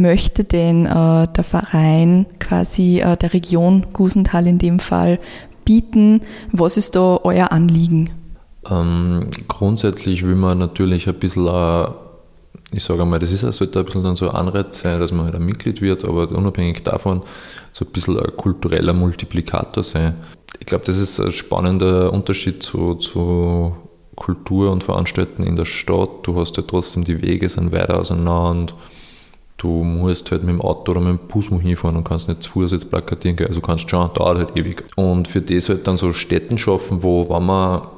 möchte 0.00 0.44
denn 0.44 0.86
äh, 0.86 1.28
der 1.28 1.44
Verein 1.44 2.26
quasi 2.38 3.00
äh, 3.00 3.16
der 3.16 3.32
Region 3.32 3.86
Gusenthal 3.92 4.46
in 4.46 4.58
dem 4.58 4.78
Fall 4.78 5.18
bieten? 5.64 6.20
Was 6.52 6.76
ist 6.76 6.96
da 6.96 7.20
euer 7.22 7.52
Anliegen? 7.52 8.10
Ähm, 8.70 9.30
grundsätzlich 9.48 10.24
will 10.24 10.34
man 10.34 10.58
natürlich 10.58 11.08
ein 11.08 11.14
bisschen, 11.14 11.46
äh, 11.46 11.86
ich 12.72 12.82
sage 12.82 13.02
einmal, 13.02 13.18
das 13.18 13.32
ist, 13.32 13.40
sollte 13.40 13.78
ein 13.78 13.84
bisschen 13.84 14.02
dann 14.02 14.16
so 14.16 14.30
ein 14.30 14.36
Anreiz 14.36 14.80
sein, 14.80 15.00
dass 15.00 15.12
man 15.12 15.26
halt 15.26 15.34
ein 15.34 15.44
Mitglied 15.44 15.80
wird, 15.80 16.04
aber 16.04 16.30
unabhängig 16.30 16.82
davon 16.82 17.22
so 17.72 17.84
ein 17.84 17.92
bisschen 17.92 18.18
ein 18.18 18.36
kultureller 18.36 18.92
Multiplikator 18.92 19.82
sein. 19.82 20.14
Ich 20.60 20.66
glaube, 20.66 20.84
das 20.84 20.98
ist 20.98 21.20
ein 21.20 21.32
spannender 21.32 22.12
Unterschied 22.12 22.62
zu, 22.62 22.94
zu 22.94 23.76
Kultur 24.14 24.70
und 24.70 24.84
Veranstalten 24.84 25.42
in 25.42 25.56
der 25.56 25.64
Stadt. 25.64 26.10
Du 26.22 26.38
hast 26.38 26.56
ja 26.56 26.62
trotzdem 26.66 27.04
die 27.04 27.20
Wege 27.20 27.48
sind 27.48 27.72
weiter 27.72 27.98
auseinander 27.98 28.74
du 29.64 29.82
musst 29.82 30.30
halt 30.30 30.42
mit 30.42 30.50
dem 30.50 30.60
Auto 30.60 30.92
oder 30.92 31.00
mit 31.00 31.18
dem 31.18 31.26
Bus 31.26 31.50
mal 31.50 31.60
hinfahren 31.60 31.96
und 31.96 32.04
kannst 32.04 32.28
nicht 32.28 32.42
zu 32.42 32.50
Fuß 32.50 32.72
jetzt 32.72 32.90
plakatieren 32.90 33.36
gehen. 33.36 33.48
Also 33.48 33.60
kannst 33.60 33.90
schon, 33.90 34.12
dauert 34.12 34.38
halt 34.38 34.56
ewig. 34.56 34.84
Und 34.94 35.26
für 35.26 35.40
das 35.40 35.70
halt 35.70 35.86
dann 35.86 35.96
so 35.96 36.12
Städten 36.12 36.58
schaffen, 36.58 37.02
wo, 37.02 37.28
wenn 37.30 37.46
man 37.46 37.88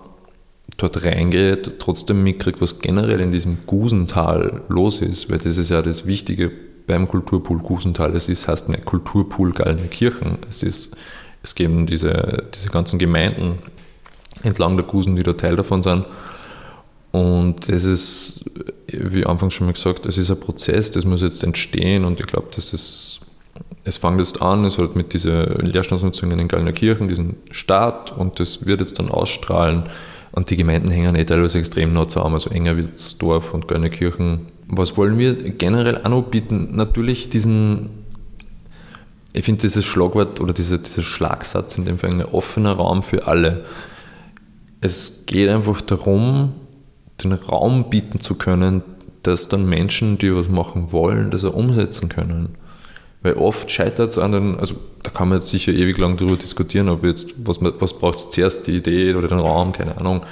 dort 0.77 1.05
reingeht, 1.05 1.79
trotzdem 1.81 2.23
mitkriegt, 2.23 2.61
was 2.61 2.79
generell 2.79 3.21
in 3.21 3.33
diesem 3.33 3.59
Gusental 3.67 4.63
los 4.69 5.01
ist, 5.03 5.31
weil 5.31 5.39
das 5.39 5.57
ist 5.57 5.71
ja 5.71 5.83
das 5.83 6.07
Wichtige 6.07 6.53
beim 6.87 7.09
Kulturpool 7.09 7.59
Gusental. 7.59 8.15
Es 8.15 8.29
ist, 8.29 8.47
heißt 8.47 8.69
nicht 8.69 8.85
Kulturpool 8.85 9.53
Kirchen. 9.91 10.39
Es 10.49 10.63
ist, 10.63 10.97
es 11.43 11.55
geben 11.57 11.87
diese, 11.87 12.45
diese 12.55 12.69
ganzen 12.69 12.99
Gemeinden 12.99 13.59
entlang 14.45 14.77
der 14.77 14.87
Gusen, 14.87 15.17
die 15.17 15.25
da 15.25 15.33
Teil 15.33 15.57
davon 15.57 15.83
sind. 15.83 16.07
Und 17.17 17.67
das 17.73 17.85
ist, 17.85 18.45
wie 18.89 19.25
anfangs 19.25 19.55
schon 19.55 19.67
mal 19.67 19.73
gesagt, 19.73 20.05
es 20.05 20.19
ist 20.19 20.31
ein 20.31 20.39
Prozess, 20.39 20.91
das 20.91 21.07
muss 21.07 21.23
jetzt 21.23 21.43
entstehen 21.43 22.05
und 22.05 22.21
ich 22.21 22.27
glaube, 22.27 22.49
dass 22.55 22.73
das, 22.73 23.21
es 23.85 23.97
fängt 23.97 24.19
jetzt 24.19 24.43
an, 24.43 24.67
es 24.67 24.77
hat 24.77 24.97
mit 24.97 25.15
dieser 25.15 25.47
Leerstandsnutzung 25.63 26.31
in 26.31 26.37
den 26.37 26.49
Gallner 26.49 26.73
Kirchen 26.73 27.09
diesen 27.09 27.37
Start 27.51 28.15
und 28.15 28.39
das 28.39 28.67
wird 28.67 28.81
jetzt 28.81 28.99
dann 28.99 29.09
ausstrahlen 29.09 29.85
und 30.33 30.51
die 30.51 30.57
Gemeinden 30.57 30.93
hängen 30.93 31.17
eh 31.17 31.25
teilweise 31.25 31.59
extrem 31.59 31.95
nah 31.95 32.07
zusammen, 32.07 32.35
also 32.35 32.51
Engerwilsdorf 32.51 33.55
und 33.55 33.67
Gallner 33.67 33.89
Kirchen. 33.89 34.49
Was 34.69 34.99
wollen 34.99 35.17
wir 35.17 35.37
generell 35.53 35.97
auch 36.05 36.11
noch 36.11 36.23
bieten? 36.25 36.77
Natürlich 36.77 37.31
diesen, 37.31 37.89
ich 39.33 39.43
finde 39.43 39.63
dieses 39.63 39.87
Schlagwort 39.87 40.39
oder 40.39 40.53
dieser, 40.53 40.77
dieser 40.77 41.03
Schlagsatz 41.03 41.79
in 41.79 41.87
dem 41.87 41.97
Fall 41.99 42.11
ein 42.11 42.23
offener 42.27 42.73
Raum 42.73 43.03
für 43.03 43.27
alle. 43.27 43.65
Es 44.83 45.25
geht 45.25 45.49
einfach 45.49 45.81
darum, 45.81 46.53
den 47.23 47.33
Raum 47.33 47.91
bieten 47.91 48.21
zu 48.21 48.35
können, 48.35 48.83
dass 49.23 49.49
dann 49.49 49.69
Menschen, 49.69 50.19
die 50.19 50.35
was 50.35 50.49
machen 50.49 50.93
wollen, 50.93 51.31
das 51.31 51.45
auch 51.45 51.55
umsetzen 51.55 52.09
können. 52.09 52.57
Weil 53.23 53.35
oft 53.35 53.71
scheitert 53.71 54.13
es 54.13 54.19
an 54.19 54.33
den, 54.33 54.57
also 54.59 54.77
da 55.03 55.11
kann 55.11 55.29
man 55.29 55.39
jetzt 55.39 55.51
sicher 55.51 55.73
ewig 55.73 55.99
lang 55.99 56.17
darüber 56.17 56.37
diskutieren, 56.37 56.89
ob 56.89 57.05
jetzt, 57.05 57.35
was, 57.45 57.59
was 57.61 57.99
braucht 57.99 58.19
es 58.19 58.31
zuerst, 58.31 58.67
die 58.67 58.77
Idee 58.77 59.15
oder 59.15 59.29
den 59.29 59.41
Raum, 59.41 59.73
keine 59.73 59.97
Ahnung. 59.99 60.23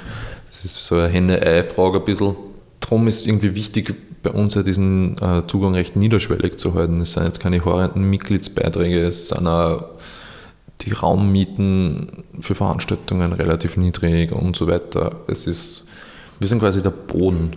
Das 0.51 0.65
ist 0.65 0.87
so 0.87 0.97
eine 0.97 1.09
Henne-Ei-Frage 1.09 1.99
ein 1.99 2.05
bisschen. 2.05 2.37
Darum 2.81 3.09
ist 3.09 3.27
irgendwie 3.27 3.55
wichtig, 3.55 3.95
bei 4.23 4.31
uns 4.31 4.55
ja 4.55 4.63
diesen 4.63 5.17
äh, 5.19 5.47
Zugang 5.47 5.75
recht 5.75 5.97
niederschwellig 5.97 6.57
zu 6.57 6.75
halten. 6.75 7.01
Es 7.01 7.15
sind 7.15 7.25
jetzt 7.25 7.41
keine 7.41 7.65
horrenden 7.65 8.09
Mitgliedsbeiträge, 8.09 9.01
es 9.01 9.29
sind 9.29 9.47
auch 9.47 9.85
die 10.81 10.93
Raummieten 10.93 12.25
für 12.41 12.55
Veranstaltungen 12.55 13.33
relativ 13.33 13.77
niedrig 13.77 14.33
und 14.33 14.57
so 14.57 14.67
weiter. 14.67 15.17
Es 15.29 15.47
ist 15.47 15.85
wir 16.39 16.49
sind 16.49 16.61
quasi 16.61 16.83
der 16.83 16.91
Boden. 16.91 17.53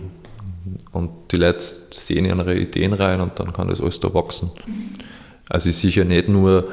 Und 0.92 1.10
die 1.30 1.36
Leute 1.36 1.64
sehen 1.90 2.24
ihre 2.24 2.56
Ideen 2.56 2.92
rein 2.92 3.20
und 3.20 3.38
dann 3.38 3.52
kann 3.52 3.68
das 3.68 3.80
alles 3.80 4.00
da 4.00 4.12
wachsen. 4.14 4.50
Also 5.48 5.68
ist 5.68 5.80
sicher 5.80 6.04
nicht 6.04 6.28
nur 6.28 6.68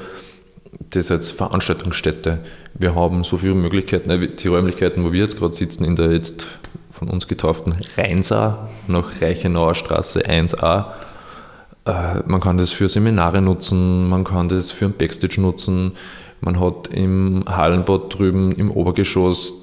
das 0.89 1.11
als 1.11 1.31
Veranstaltungsstätte. 1.31 2.39
Wir 2.73 2.95
haben 2.95 3.23
so 3.23 3.37
viele 3.37 3.55
Möglichkeiten, 3.55 4.09
die 4.37 4.47
Räumlichkeiten, 4.47 5.03
wo 5.03 5.13
wir 5.13 5.21
jetzt 5.21 5.37
gerade 5.37 5.53
sitzen, 5.53 5.85
in 5.85 5.95
der 5.95 6.11
jetzt 6.11 6.45
von 6.91 7.09
uns 7.09 7.27
getauften 7.27 7.73
Rheinsaar 7.97 8.69
nach 8.87 9.21
Reichenauer 9.21 9.75
Straße 9.75 10.21
1a. 10.25 10.85
Äh, 11.85 12.21
man 12.25 12.41
kann 12.41 12.57
das 12.57 12.71
für 12.71 12.89
Seminare 12.89 13.41
nutzen, 13.41 14.09
man 14.09 14.23
kann 14.23 14.49
das 14.49 14.71
für 14.71 14.85
ein 14.85 14.93
Backstage 14.93 15.41
nutzen. 15.41 15.93
Man 16.41 16.59
hat 16.59 16.87
im 16.89 17.43
Hallenbad 17.47 18.17
drüben 18.17 18.51
im 18.53 18.71
Obergeschoss 18.71 19.53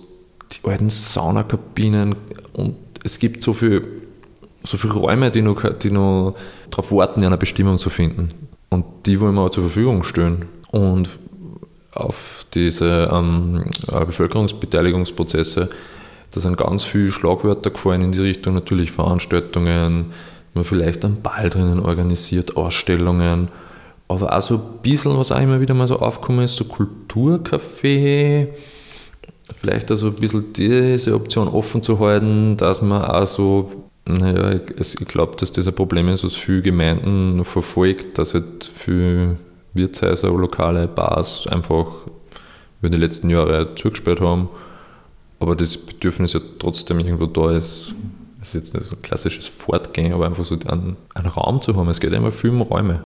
die 0.52 0.68
alten 0.68 0.90
Saunakabinen 0.90 2.14
und 2.52 2.76
es 3.04 3.18
gibt 3.18 3.42
so 3.42 3.52
viele 3.52 3.82
so 4.64 4.76
viel 4.76 4.90
Räume, 4.90 5.30
die 5.30 5.42
noch, 5.42 5.62
die 5.78 5.90
noch 5.90 6.34
darauf 6.70 6.92
warten, 6.92 7.24
eine 7.24 7.36
Bestimmung 7.36 7.78
zu 7.78 7.90
finden. 7.90 8.30
Und 8.70 8.84
die 9.06 9.20
wollen 9.20 9.34
wir 9.34 9.42
auch 9.42 9.50
zur 9.50 9.64
Verfügung 9.64 10.04
stellen. 10.04 10.46
Und 10.70 11.08
auf 11.92 12.46
diese 12.54 13.10
ähm, 13.12 13.64
äh, 13.90 14.04
Bevölkerungsbeteiligungsprozesse, 14.04 15.68
da 16.30 16.40
sind 16.40 16.56
ganz 16.56 16.84
viele 16.84 17.10
Schlagwörter 17.10 17.70
gefallen 17.70 18.02
in 18.02 18.12
die 18.12 18.20
Richtung, 18.20 18.54
natürlich 18.54 18.92
Veranstaltungen, 18.92 20.12
man 20.54 20.64
vielleicht 20.64 21.04
einen 21.04 21.20
Ball 21.20 21.50
drinnen 21.50 21.80
organisiert, 21.80 22.56
Ausstellungen, 22.56 23.48
aber 24.08 24.36
auch 24.36 24.42
so 24.42 24.54
ein 24.54 24.82
bisschen, 24.82 25.18
was 25.18 25.32
auch 25.32 25.40
immer 25.40 25.60
wieder 25.60 25.74
mal 25.74 25.86
so 25.86 25.98
aufgekommen 25.98 26.44
ist, 26.44 26.56
so 26.56 26.64
Kulturcafé, 26.64 28.48
vielleicht 29.56 29.90
also 29.90 30.08
ein 30.08 30.14
bisschen 30.14 30.52
diese 30.52 31.14
Option 31.14 31.48
offen 31.48 31.82
zu 31.82 31.98
halten, 31.98 32.56
dass 32.56 32.82
man 32.82 33.02
auch 33.02 33.26
so 33.26 33.70
Naja, 34.04 34.60
ich, 34.78 35.00
ich 35.00 35.06
glaube, 35.06 35.36
dass 35.36 35.52
das 35.52 35.68
ein 35.68 35.74
Problem 35.74 36.08
ist, 36.08 36.24
was 36.24 36.34
viele 36.34 36.62
Gemeinden 36.62 37.44
verfolgt, 37.44 38.18
dass 38.18 38.34
halt 38.34 38.68
viele 38.74 39.36
Wirtshäuser, 39.74 40.30
lokale 40.30 40.88
Bars 40.88 41.46
einfach 41.46 41.86
über 42.80 42.90
die 42.90 42.98
letzten 42.98 43.30
Jahre 43.30 43.74
zugesperrt 43.76 44.20
haben. 44.20 44.48
Aber 45.38 45.54
das 45.54 45.76
Bedürfnis 45.76 46.32
ja 46.32 46.40
trotzdem 46.58 46.98
irgendwo 46.98 47.26
da 47.26 47.52
ist. 47.52 47.94
Das 48.38 48.48
ist 48.48 48.54
jetzt 48.54 48.74
nicht 48.74 48.86
so 48.86 48.96
ein 48.96 49.02
klassisches 49.02 49.46
Fortgehen, 49.46 50.12
aber 50.12 50.26
einfach 50.26 50.44
so 50.44 50.58
einen, 50.66 50.96
einen 51.14 51.26
Raum 51.28 51.60
zu 51.60 51.76
haben. 51.76 51.88
Es 51.88 52.00
geht 52.00 52.12
immer 52.12 52.32
viel 52.32 52.50
um 52.50 52.60
Räume. 52.60 53.02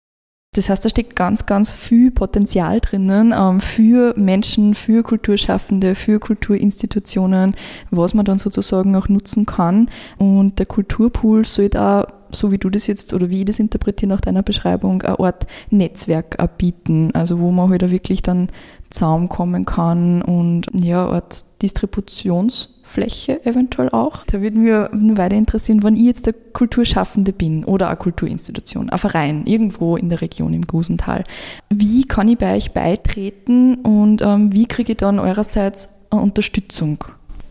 Das 0.53 0.67
heißt, 0.67 0.83
da 0.83 0.89
steckt 0.89 1.15
ganz, 1.15 1.45
ganz 1.45 1.75
viel 1.75 2.11
Potenzial 2.11 2.81
drinnen 2.81 3.33
ähm, 3.33 3.61
für 3.61 4.13
Menschen, 4.17 4.75
für 4.75 5.01
Kulturschaffende, 5.01 5.95
für 5.95 6.19
Kulturinstitutionen, 6.19 7.55
was 7.89 8.13
man 8.13 8.25
dann 8.25 8.37
sozusagen 8.37 8.93
auch 8.97 9.07
nutzen 9.07 9.45
kann. 9.45 9.89
Und 10.17 10.59
der 10.59 10.65
Kulturpool 10.65 11.45
sollte 11.45 11.81
auch 11.81 12.05
so 12.35 12.51
wie 12.51 12.57
du 12.57 12.69
das 12.69 12.87
jetzt 12.87 13.13
oder 13.13 13.29
wie 13.29 13.39
ich 13.39 13.45
das 13.45 13.59
interpretiere 13.59 14.09
nach 14.09 14.21
deiner 14.21 14.43
Beschreibung, 14.43 15.01
eine 15.01 15.19
Art 15.19 15.47
Netzwerk 15.69 16.37
bieten, 16.57 17.11
also 17.13 17.39
wo 17.39 17.51
man 17.51 17.69
halt 17.69 17.83
auch 17.83 17.89
wirklich 17.89 18.21
dann 18.21 18.47
zusammenkommen 18.91 19.65
kann 19.65 20.21
und 20.21 20.67
ja, 20.73 21.07
Art 21.07 21.45
Distributionsfläche 21.61 23.45
eventuell 23.45 23.89
auch. 23.89 24.25
Da 24.25 24.41
würde 24.41 24.57
mich 24.57 24.71
nur 24.91 25.17
weiter 25.17 25.35
interessieren, 25.35 25.83
wenn 25.83 25.95
ich 25.95 26.03
jetzt 26.03 26.25
der 26.25 26.33
Kulturschaffende 26.33 27.33
bin 27.33 27.63
oder 27.63 27.87
eine 27.87 27.97
Kulturinstitution, 27.97 28.89
ein 28.89 28.97
Verein, 28.97 29.45
irgendwo 29.45 29.95
in 29.95 30.09
der 30.09 30.21
Region 30.21 30.53
im 30.53 30.67
Gusental. 30.67 31.23
Wie 31.69 32.03
kann 32.03 32.27
ich 32.27 32.37
bei 32.37 32.55
euch 32.55 32.71
beitreten 32.71 33.75
und 33.75 34.21
ähm, 34.21 34.53
wie 34.53 34.65
kriege 34.65 34.91
ich 34.93 34.97
dann 34.97 35.19
eurerseits 35.19 35.89
Unterstützung? 36.09 37.03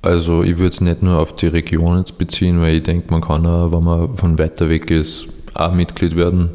Also 0.03 0.43
ich 0.43 0.57
würde 0.57 0.69
es 0.69 0.81
nicht 0.81 1.03
nur 1.03 1.19
auf 1.19 1.35
die 1.35 1.47
Region 1.47 1.99
jetzt 1.99 2.19
beziehen, 2.19 2.61
weil 2.61 2.77
ich 2.77 2.83
denke, 2.83 3.11
man 3.11 3.21
kann 3.21 3.47
auch, 3.47 3.73
wenn 3.73 3.85
man 3.85 4.17
von 4.17 4.39
weiter 4.39 4.69
weg 4.69 4.91
ist, 4.91 5.29
auch 5.55 5.73
Mitglied 5.73 6.17
werden. 6.17 6.51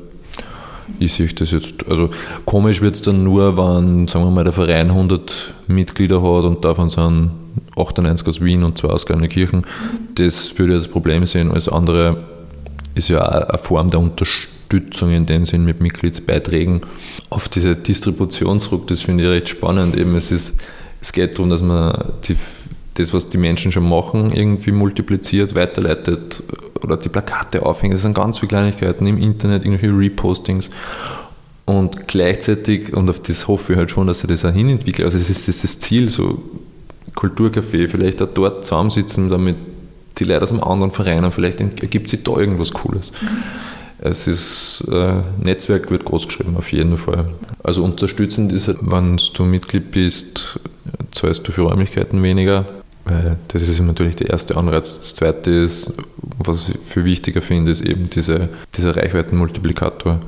Ich 1.00 1.14
sehe 1.14 1.28
das 1.28 1.52
jetzt, 1.52 1.88
also 1.90 2.10
komisch 2.46 2.82
wird 2.82 2.96
es 2.96 3.02
dann 3.02 3.24
nur, 3.24 3.58
wenn, 3.58 4.08
sagen 4.08 4.26
wir 4.26 4.32
mal, 4.32 4.44
der 4.44 4.54
Verein 4.54 4.90
100 4.90 5.54
Mitglieder 5.68 6.22
hat 6.22 6.46
und 6.46 6.64
davon 6.64 6.90
sind 6.90 7.32
98 7.76 8.28
aus 8.28 8.42
Wien 8.42 8.64
und 8.64 8.78
zwei 8.78 8.90
aus 8.90 9.06
Kirchen. 9.06 9.66
Das 10.16 10.58
würde 10.58 10.74
ich 10.74 10.80
als 10.80 10.88
Problem 10.88 11.26
sehen. 11.26 11.52
Alles 11.52 11.70
andere 11.70 12.24
ist 12.94 13.10
ja 13.10 13.22
auch 13.22 13.50
eine 13.50 13.58
Form 13.58 13.90
der 13.90 14.00
Unterstützung 14.00 15.12
in 15.12 15.26
dem 15.26 15.46
Sinn 15.46 15.66
mit 15.66 15.82
Mitgliedsbeiträgen. 15.82 16.82
Auf 17.30 17.50
diese 17.50 17.76
Distributionsdruck, 17.76 18.88
das 18.88 19.02
finde 19.02 19.24
ich 19.24 19.30
recht 19.30 19.50
spannend. 19.50 19.98
Eben, 19.98 20.16
es, 20.16 20.32
ist, 20.32 20.60
es 21.02 21.12
geht 21.12 21.36
darum, 21.36 21.50
dass 21.50 21.62
man 21.62 22.14
die 22.28 22.36
das, 22.96 23.14
was 23.14 23.30
die 23.30 23.38
Menschen 23.38 23.72
schon 23.72 23.88
machen, 23.88 24.32
irgendwie 24.34 24.72
multipliziert, 24.72 25.54
weiterleitet 25.54 26.44
oder 26.82 26.98
die 26.98 27.10
Plakate 27.10 27.66
aufhängt. 27.66 27.94
Das 27.94 28.02
sind 28.02 28.14
ganz 28.14 28.40
viele 28.40 28.50
Kleinigkeiten 28.50 29.06
im 29.06 29.18
Internet, 29.18 29.66
irgendwie 29.66 29.88
Repostings. 29.88 30.70
Und 31.66 32.08
gleichzeitig, 32.08 32.94
und 32.94 33.10
auf 33.10 33.20
das 33.20 33.48
hoffe 33.48 33.74
ich 33.74 33.80
halt 33.80 33.92
schon, 33.92 34.08
dass 34.08 34.22
sie 34.22 34.28
das 34.28 34.46
auch 34.46 34.54
hinentwickelt. 34.54 35.06
Also 35.06 35.18
es 35.18 35.30
ist, 35.30 35.48
das, 35.48 35.62
das 35.62 35.80
Ziel, 35.80 36.10
so 36.10 36.42
Kulturcafé, 37.16 37.88
vielleicht 37.88 38.22
auch 38.22 38.30
dort 38.34 38.66
zusammensitzen, 38.66 39.30
damit 39.30 39.56
die 40.18 40.24
Leute 40.24 40.44
aus 40.44 40.52
einem 40.52 40.64
anderen 40.64 40.92
Verein 40.92 41.24
haben, 41.24 41.32
vielleicht 41.32 41.60
ergibt 41.60 42.08
sich 42.08 42.24
da 42.24 42.38
irgendwas 42.38 42.72
Cooles. 42.72 43.12
Mhm. 43.22 43.28
Es 44.00 44.28
ist, 44.28 44.88
äh, 44.92 45.22
Netzwerk 45.42 45.90
wird 45.90 46.06
groß 46.06 46.28
geschrieben, 46.28 46.56
auf 46.58 46.72
jeden 46.72 46.98
Fall. 46.98 47.30
Also 47.64 47.84
unterstützend 47.84 48.52
ist, 48.52 48.68
halt, 48.68 48.80
wenn 48.82 49.18
du 49.18 49.44
Mitglied 49.44 49.92
bist, 49.92 50.60
zahlst 51.12 51.48
du 51.48 51.52
für 51.52 51.64
Räumlichkeiten 51.64 52.22
weniger, 52.22 52.66
weil 53.06 53.38
das 53.50 53.62
ist 53.62 53.80
natürlich 53.80 54.16
der 54.16 54.32
erste 54.32 54.58
Anreiz. 54.58 55.00
Das 55.00 55.16
zweite 55.16 55.52
ist, 55.52 55.96
was 56.40 56.70
ich 56.70 56.78
viel 56.84 57.06
wichtiger 57.06 57.42
finde, 57.42 57.72
ist 57.72 57.82
eben 57.82 58.10
diese, 58.10 58.50
dieser 58.76 58.96
Reichweitenmultiplikator, 58.98 60.22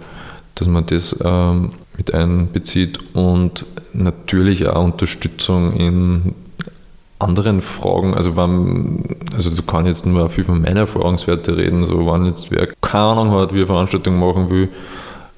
dass 0.55 0.67
man 0.67 0.86
das 0.86 1.15
ähm, 1.24 1.72
mit 1.98 2.13
einbezieht 2.13 3.00
und 3.15 3.65
natürlich 3.93 4.67
auch 4.67 4.84
Unterstützung 4.84 5.74
in 5.74 6.36
anderen 7.19 7.61
Fragen, 7.61 8.13
also 8.13 8.37
wenn, 8.37 9.03
also 9.35 9.50
du 9.50 9.63
kannst 9.63 9.87
jetzt 9.87 10.05
nur 10.05 10.29
viel 10.29 10.44
von 10.44 10.61
meinen 10.61 10.77
Erfahrungswerten 10.77 11.55
reden, 11.55 11.83
so 11.85 12.05
wenn 12.05 12.25
jetzt 12.25 12.51
wer 12.51 12.68
keine 12.81 13.05
Ahnung 13.05 13.31
hat, 13.31 13.53
wie 13.53 13.57
eine 13.57 13.66
Veranstaltung 13.66 14.20
machen 14.20 14.51
will, 14.51 14.70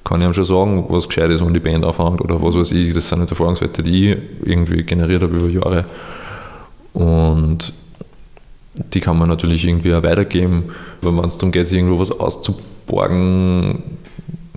kann 0.04 0.20
ich 0.20 0.26
ihm 0.26 0.34
schon 0.34 0.44
sagen, 0.44 0.84
was 0.88 1.08
gescheit 1.08 1.30
ist, 1.30 1.44
wenn 1.44 1.54
die 1.54 1.60
Band 1.60 1.86
anfängt 1.86 2.20
oder 2.20 2.42
was 2.42 2.54
weiß 2.54 2.72
ich, 2.72 2.92
das 2.92 3.08
sind 3.08 3.20
nicht 3.20 3.30
Erfahrungswerte, 3.30 3.82
die 3.82 4.10
ich 4.10 4.18
irgendwie 4.44 4.82
generiert 4.82 5.22
habe 5.22 5.36
über 5.36 5.48
Jahre. 5.48 5.86
Und 6.92 7.72
die 8.94 9.00
kann 9.00 9.18
man 9.18 9.28
natürlich 9.28 9.64
irgendwie 9.64 9.94
auch 9.94 10.02
weitergeben. 10.02 10.70
Aber 11.02 11.16
wenn 11.16 11.28
es 11.28 11.38
darum 11.38 11.52
geht, 11.52 11.70
irgendwo 11.70 11.98
was 11.98 12.10
auszuborgen, 12.10 13.82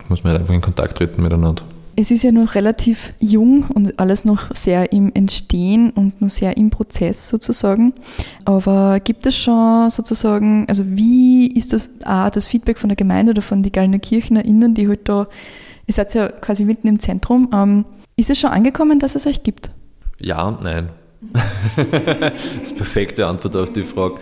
muss 0.10 0.24
man 0.24 0.34
halt 0.34 0.42
einfach 0.42 0.54
in 0.54 0.62
Kontakt 0.62 0.98
treten 0.98 1.22
miteinander. 1.22 1.64
Es 1.96 2.10
ist 2.10 2.24
ja 2.24 2.32
noch 2.32 2.56
relativ 2.56 3.14
jung 3.20 3.66
und 3.66 4.00
alles 4.00 4.26
noch 4.26 4.54
sehr 4.56 4.92
im 4.92 5.12
Entstehen 5.14 5.92
und 5.92 6.22
noch 6.22 6.30
sehr 6.30 6.58
im 6.58 6.72
Prozess 6.72 7.30
sozusagen. 7.30 7.94
Aber 8.46 9.00
gibt 9.00 9.28
es 9.28 9.36
schon 9.36 9.92
sozusagen, 9.92 10.66
also 10.68 10.84
wie 10.88 11.48
ist 11.48 11.72
das 11.72 11.92
auch 12.04 12.32
das 12.32 12.48
Feedback 12.48 12.80
von 12.80 12.90
der 12.90 12.96
Gemeinde 12.96 13.32
oder 13.32 13.44
von 13.44 13.62
den 13.62 13.72
Gallner 13.72 14.00
KirchnerInnen, 14.00 14.74
die 14.74 14.88
halt 14.88 15.08
da, 15.08 15.28
ihr 15.86 15.94
seid 15.94 16.16
ja 16.16 16.30
quasi 16.30 16.66
mitten 16.66 16.88
im 16.88 16.98
Zentrum, 16.98 17.50
ähm, 17.54 17.86
ist 18.16 18.32
es 18.32 18.40
schon 18.40 18.50
angekommen, 18.50 18.98
dass 18.98 19.14
es 19.16 19.28
euch 19.28 19.44
gibt? 19.44 19.70
Ja 20.18 20.48
und 20.48 20.64
nein. 20.64 20.90
das 21.76 22.34
ist 22.62 22.78
perfekte 22.78 23.28
Antwort 23.28 23.56
auf 23.56 23.72
die 23.72 23.84
Frage. 23.84 24.16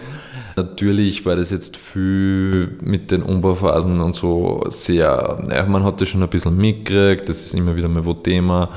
Natürlich 0.55 1.25
war 1.25 1.35
das 1.35 1.49
jetzt 1.49 1.77
viel 1.77 2.77
mit 2.81 3.11
den 3.11 3.23
Umbauphasen 3.23 4.01
und 4.01 4.13
so 4.13 4.63
sehr, 4.67 5.43
ja, 5.49 5.65
man 5.65 5.83
hat 5.83 6.01
das 6.01 6.09
schon 6.09 6.21
ein 6.21 6.29
bisschen 6.29 6.57
mitgekriegt, 6.57 7.29
das 7.29 7.41
ist 7.41 7.53
immer 7.53 7.75
wieder 7.75 7.87
mal 7.87 8.05
wo 8.05 8.13
Thema, 8.13 8.69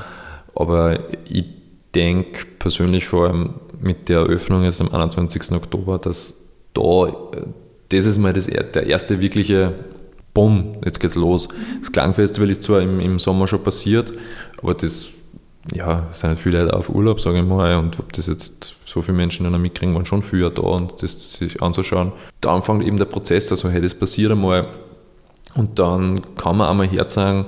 aber 0.55 0.99
ich 1.29 1.47
denke 1.95 2.47
persönlich 2.59 3.07
vor 3.07 3.27
allem 3.27 3.55
mit 3.81 4.09
der 4.09 4.21
Eröffnung 4.21 4.63
jetzt 4.65 4.81
am 4.81 4.93
21. 4.93 5.53
Oktober, 5.53 5.99
dass 5.99 6.35
da, 6.75 7.13
das 7.89 8.07
ist 8.07 8.19
mal 8.19 8.33
das, 8.33 8.47
der 8.47 8.87
erste 8.87 9.21
wirkliche 9.21 9.75
Bumm, 10.33 10.79
jetzt 10.85 10.99
geht's 10.99 11.15
los. 11.15 11.49
Das 11.81 11.93
Klangfestival 11.93 12.51
ist 12.51 12.65
zwar 12.65 12.81
im, 12.81 12.99
im 12.99 13.21
Sommer 13.21 13.47
schon 13.47 13.63
passiert, 13.63 14.13
aber 14.61 14.75
das 14.75 15.13
ja, 15.72 16.07
es 16.11 16.20
sind 16.20 16.38
viele 16.38 16.62
Leute 16.62 16.77
auf 16.77 16.90
Urlaub, 16.90 17.20
sage 17.20 17.38
ich 17.38 17.44
mal, 17.44 17.77
und 17.77 17.98
ob 17.98 18.12
das 18.12 18.27
jetzt 18.27 18.74
so 18.85 19.00
viele 19.03 19.16
Menschen 19.16 19.50
dann 19.50 19.61
mitkriegen, 19.61 19.94
waren 19.94 20.07
schon 20.07 20.22
früher 20.22 20.50
da 20.50 20.62
und 20.62 21.03
das 21.03 21.35
sich 21.35 21.62
anzuschauen. 21.62 22.12
Da 22.40 22.55
anfängt 22.55 22.85
eben 22.85 22.96
der 22.96 23.07
Prozess, 23.07 23.50
also 23.50 23.70
hey, 23.70 23.81
das 23.81 23.94
passiert 23.94 24.33
einmal 24.33 24.68
und 25.55 25.79
dann 25.79 26.20
kann 26.37 26.57
man 26.57 26.68
einmal 26.68 26.87
herzeigen, 26.87 27.46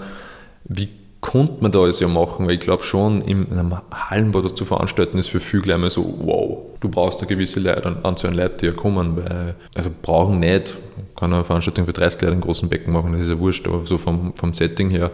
wie 0.65 0.89
konnte 1.21 1.61
man 1.61 1.73
da 1.73 1.81
alles 1.81 2.01
ja 2.01 2.09
machen, 2.09 2.47
weil 2.47 2.55
ich 2.55 2.61
glaube 2.61 2.85
schon, 2.85 3.21
in 3.23 3.51
einem 3.51 3.75
Hallenbad 3.93 4.45
das 4.45 4.55
zu 4.55 4.65
veranstalten, 4.65 5.19
ist 5.19 5.29
für 5.29 5.41
viele 5.41 5.63
gleich 5.63 5.79
mal 5.79 5.91
so, 5.91 6.19
wow, 6.23 6.59
du 6.81 6.89
brauchst 6.89 7.19
eine 7.19 7.29
gewisse 7.29 7.61
Leute, 7.61 7.85
an 7.85 7.99
Anzahl 8.05 8.31
an 8.31 8.37
Leute, 8.37 8.55
die 8.61 8.67
ja 8.67 8.73
kommen, 8.73 9.17
weil, 9.17 9.57
also 9.75 9.91
brauchen 10.03 10.41
nicht, 10.41 10.75
kann 11.17 11.33
eine 11.33 11.45
Veranstaltung 11.45 11.85
für 11.85 11.93
30 11.93 12.23
Leute 12.23 12.35
im 12.35 12.41
großen 12.41 12.69
Becken 12.69 12.93
machen, 12.93 13.13
das 13.13 13.23
ist 13.23 13.31
ja 13.31 13.39
wurscht, 13.39 13.67
aber 13.67 13.85
so 13.85 13.99
vom, 13.99 14.35
vom 14.37 14.55
Setting 14.55 14.91
her 14.91 15.11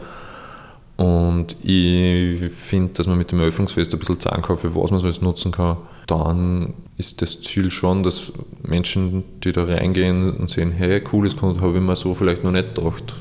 und 1.02 1.56
ich 1.64 2.52
finde, 2.52 2.92
dass 2.92 3.08
man 3.08 3.18
mit 3.18 3.32
dem 3.32 3.40
Eröffnungsfest 3.40 3.92
ein 3.92 3.98
bisschen 3.98 4.20
zeigen 4.20 4.42
kann, 4.42 4.56
für 4.56 4.72
was 4.76 4.92
man 4.92 5.00
so 5.00 5.06
alles 5.06 5.20
nutzen 5.20 5.50
kann. 5.50 5.78
Dann 6.06 6.74
ist 6.96 7.22
das 7.22 7.42
Ziel 7.42 7.72
schon, 7.72 8.04
dass 8.04 8.30
Menschen, 8.62 9.24
die 9.42 9.50
da 9.50 9.64
reingehen 9.64 10.36
und 10.36 10.48
sehen, 10.48 10.70
hey, 10.70 11.02
cool, 11.12 11.24
das 11.24 11.42
habe 11.42 11.74
ich 11.74 11.82
mir 11.82 11.96
so 11.96 12.14
vielleicht 12.14 12.44
noch 12.44 12.52
nicht 12.52 12.76
gedacht, 12.76 13.14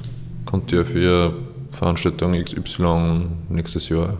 konnte 0.45 0.75
ja 0.75 0.83
für 0.83 1.33
Veranstaltung 1.71 2.33
XY 2.33 3.23
nächstes 3.49 3.89
Jahr 3.89 4.17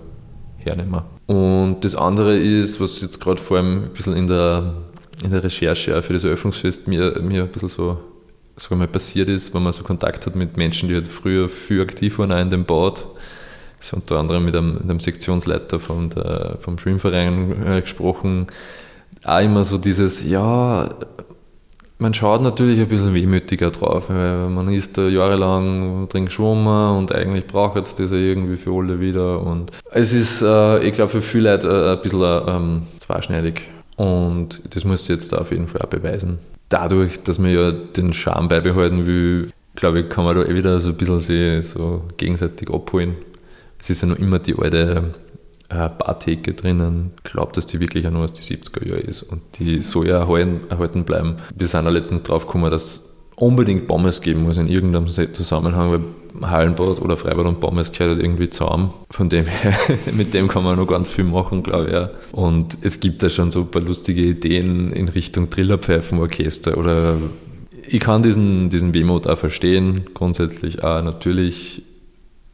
hernehmen. 0.58 1.04
Und 1.28 1.82
das 1.82 1.94
andere 1.94 2.40
ist, 2.40 2.82
was 2.82 3.00
jetzt 3.02 3.20
gerade 3.20 3.40
vor 3.40 3.58
allem 3.58 3.84
ein 3.84 3.90
bisschen 3.90 4.16
in 4.16 4.26
der, 4.26 4.74
in 5.24 5.30
der 5.30 5.44
Recherche 5.44 6.02
für 6.02 6.14
das 6.14 6.24
Eröffnungsfest 6.24 6.88
mir, 6.88 7.22
mir 7.22 7.44
ein 7.44 7.50
bisschen 7.52 7.70
so 7.70 8.00
sagen 8.56 8.80
mal, 8.80 8.88
passiert 8.88 9.30
ist, 9.30 9.54
wenn 9.54 9.64
man 9.64 9.72
so 9.72 9.84
Kontakt 9.84 10.26
hat 10.26 10.36
mit 10.36 10.58
Menschen, 10.58 10.90
die 10.90 10.96
halt 10.96 11.08
früher 11.08 11.48
viel 11.50 11.82
aktiv 11.82 12.20
waren 12.20 12.32
in 12.32 12.50
dem 12.50 12.66
Bad 12.66 13.06
ich 13.82 13.92
habe 13.92 14.02
unter 14.02 14.20
anderem 14.20 14.46
mit 14.46 14.56
einem, 14.56 14.74
mit 14.74 14.84
einem 14.84 15.00
Sektionsleiter 15.00 15.80
von 15.80 16.10
der, 16.10 16.58
vom 16.60 16.78
Schwimmverein 16.78 17.66
äh, 17.66 17.82
gesprochen. 17.82 18.48
Auch 19.24 19.42
immer 19.42 19.64
so 19.64 19.78
dieses, 19.78 20.28
ja, 20.28 20.90
man 21.98 22.14
schaut 22.14 22.42
natürlich 22.42 22.80
ein 22.80 22.88
bisschen 22.88 23.14
wehmütiger 23.14 23.72
drauf, 23.72 24.10
weil 24.10 24.50
man 24.50 24.70
ist 24.70 24.98
da 24.98 25.08
jahrelang 25.08 26.08
drin 26.10 26.26
geschwommen 26.26 26.98
und 26.98 27.12
eigentlich 27.12 27.48
braucht 27.48 27.78
es 27.78 27.96
das 27.96 28.12
irgendwie 28.12 28.58
für 28.58 28.72
alle 28.72 29.00
wieder. 29.00 29.42
Und 29.42 29.72
es 29.92 30.14
ist, 30.14 30.42
äh, 30.42 30.84
ich 30.84 30.94
glaube, 30.94 31.12
für 31.12 31.22
viele 31.22 31.52
Leute 31.52 31.68
äh, 31.68 31.92
ein 31.94 32.02
bisschen 32.02 32.22
äh, 32.22 32.52
ähm, 32.52 32.82
zweischneidig. 32.98 33.62
Und 33.98 34.62
das 34.76 34.86
muss 34.86 35.08
jetzt 35.08 35.36
auf 35.38 35.52
jeden 35.52 35.68
Fall 35.68 35.82
auch 35.82 35.90
beweisen. 35.90 36.40
Dadurch, 36.70 37.22
dass 37.22 37.38
man 37.38 37.54
ja 37.54 37.72
den 37.72 38.14
Charme 38.14 38.48
beibehalten 38.48 39.06
will, 39.06 39.50
glaube 39.76 40.02
ich, 40.02 40.10
kann 40.10 40.24
man 40.24 40.36
da 40.36 40.44
eh 40.44 40.56
wieder 40.56 40.80
so 40.80 40.90
ein 40.90 40.96
bisschen 40.96 41.20
sich 41.20 41.68
so 41.68 42.04
gegenseitig 42.18 42.70
abholen 42.70 43.16
es 43.82 43.90
ist 43.90 44.02
ja 44.02 44.08
noch 44.08 44.20
immer 44.20 44.40
die 44.40 44.56
alte 44.56 45.14
äh, 45.70 45.90
Bartheke 45.90 46.54
drinnen. 46.54 47.12
Ich 47.26 47.32
glaube, 47.32 47.52
dass 47.54 47.66
die 47.66 47.80
wirklich 47.80 48.08
auch 48.08 48.12
nur 48.12 48.24
aus 48.24 48.34
den 48.34 48.44
70er 48.44 48.88
Jahren 48.88 49.02
ist 49.02 49.24
und 49.24 49.42
die 49.60 49.84
soll 49.84 50.08
ja 50.08 50.20
erhalten, 50.20 50.62
erhalten 50.70 51.04
bleiben. 51.04 51.38
Wir 51.56 51.68
sind 51.68 51.84
ja 51.84 51.90
letztens 51.90 52.24
drauf 52.24 52.46
gekommen, 52.46 52.70
dass 52.72 53.02
unbedingt 53.36 53.88
Pommes 53.88 54.22
geben 54.22 54.44
muss 54.44 54.58
in 54.58 54.68
irgendeinem 54.68 55.08
Zusammenhang, 55.08 55.92
weil 55.92 56.50
Hallenbad 56.50 57.02
oder 57.02 57.18
Freibad 57.18 57.46
und 57.46 57.60
Pommes 57.60 57.92
gehört 57.92 58.16
halt 58.16 58.24
irgendwie 58.24 58.50
zusammen. 58.50 58.94
Von 59.10 59.30
dem 59.30 59.46
her, 59.46 59.74
mit 60.14 60.34
dem 60.34 60.48
kann 60.48 60.64
man 60.64 60.78
noch 60.78 60.88
ganz 60.88 61.10
viel 61.10 61.24
machen, 61.24 61.64
glaube 61.64 61.88
ich. 61.88 61.94
Ja. 61.94 62.10
Und 62.32 62.78
es 62.84 63.00
gibt 63.00 63.24
da 63.24 63.30
schon 63.30 63.52
so 63.52 63.62
ein 63.62 63.72
paar 63.72 63.82
lustige 63.82 64.22
Ideen 64.22 64.94
in 64.94 65.10
Richtung 65.10 65.50
Trillerpfeifenorchester 65.50 66.78
oder 66.78 67.18
ich 67.88 68.00
kann 68.00 68.24
diesen, 68.24 68.70
diesen 68.70 68.94
Wehmut 68.94 69.28
auch 69.28 69.38
verstehen, 69.38 70.06
grundsätzlich 70.14 70.84
auch 70.84 71.02
natürlich, 71.02 71.84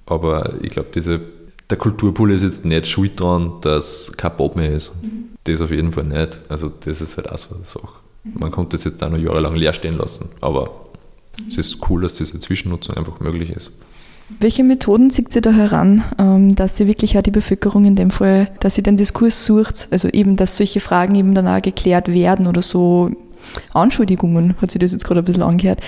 aber 0.08 0.56
ich 0.62 0.72
glaube, 0.72 0.90
diese, 0.94 1.22
der 1.70 1.78
Kulturpool 1.78 2.32
ist 2.32 2.44
jetzt 2.44 2.66
nicht 2.66 2.88
schuld 2.88 3.20
dran, 3.20 3.54
dass 3.62 4.14
kein 4.18 4.36
Bob 4.36 4.56
mehr 4.56 4.72
ist. 4.72 4.94
Mhm. 5.02 5.30
Das 5.44 5.62
auf 5.62 5.72
jeden 5.72 5.92
Fall 5.92 6.06
nicht. 6.06 6.40
Also 6.50 6.72
das 6.84 7.02
ist 7.02 7.18
halt 7.18 7.32
auch 7.32 7.38
so 7.38 7.56
eine 7.56 7.66
Sache. 7.66 7.88
Man 8.24 8.52
konnte 8.52 8.76
das 8.76 8.84
jetzt 8.84 9.04
auch 9.04 9.10
noch 9.10 9.18
jahrelang 9.18 9.56
leer 9.56 9.72
stehen 9.74 9.98
lassen, 9.98 10.30
aber 10.42 10.70
es 11.48 11.58
ist 11.58 11.78
cool, 11.90 12.02
dass 12.02 12.16
diese 12.16 12.40
Zwischennutzung 12.40 12.98
einfach 12.98 13.20
möglich 13.20 13.52
ist. 13.52 13.72
Welche 14.40 14.64
Methoden 14.64 15.10
zieht 15.10 15.32
sie 15.32 15.40
da 15.40 15.52
heran, 15.52 16.04
ähm, 16.18 16.54
dass 16.56 16.76
sie 16.76 16.88
wirklich 16.88 17.18
auch 17.18 17.22
die 17.22 17.32
Bevölkerung 17.32 17.86
in 17.86 17.96
dem 17.96 18.12
Fall, 18.12 18.50
dass 18.60 18.76
sie 18.76 18.84
den 18.84 18.98
Diskurs 18.98 19.46
sucht, 19.46 19.88
also 19.92 20.10
eben, 20.10 20.36
dass 20.36 20.58
solche 20.58 20.82
Fragen 20.82 21.16
eben 21.16 21.34
dann 21.34 21.48
auch 21.48 21.62
geklärt 21.62 22.12
werden 22.12 22.48
oder 22.48 22.62
so 22.62 23.12
Anschuldigungen, 23.74 24.56
hat 24.62 24.72
sie 24.72 24.80
das 24.80 24.92
jetzt 24.92 25.06
gerade 25.06 25.22
ein 25.22 25.26
bisschen 25.26 25.44
angehört. 25.44 25.80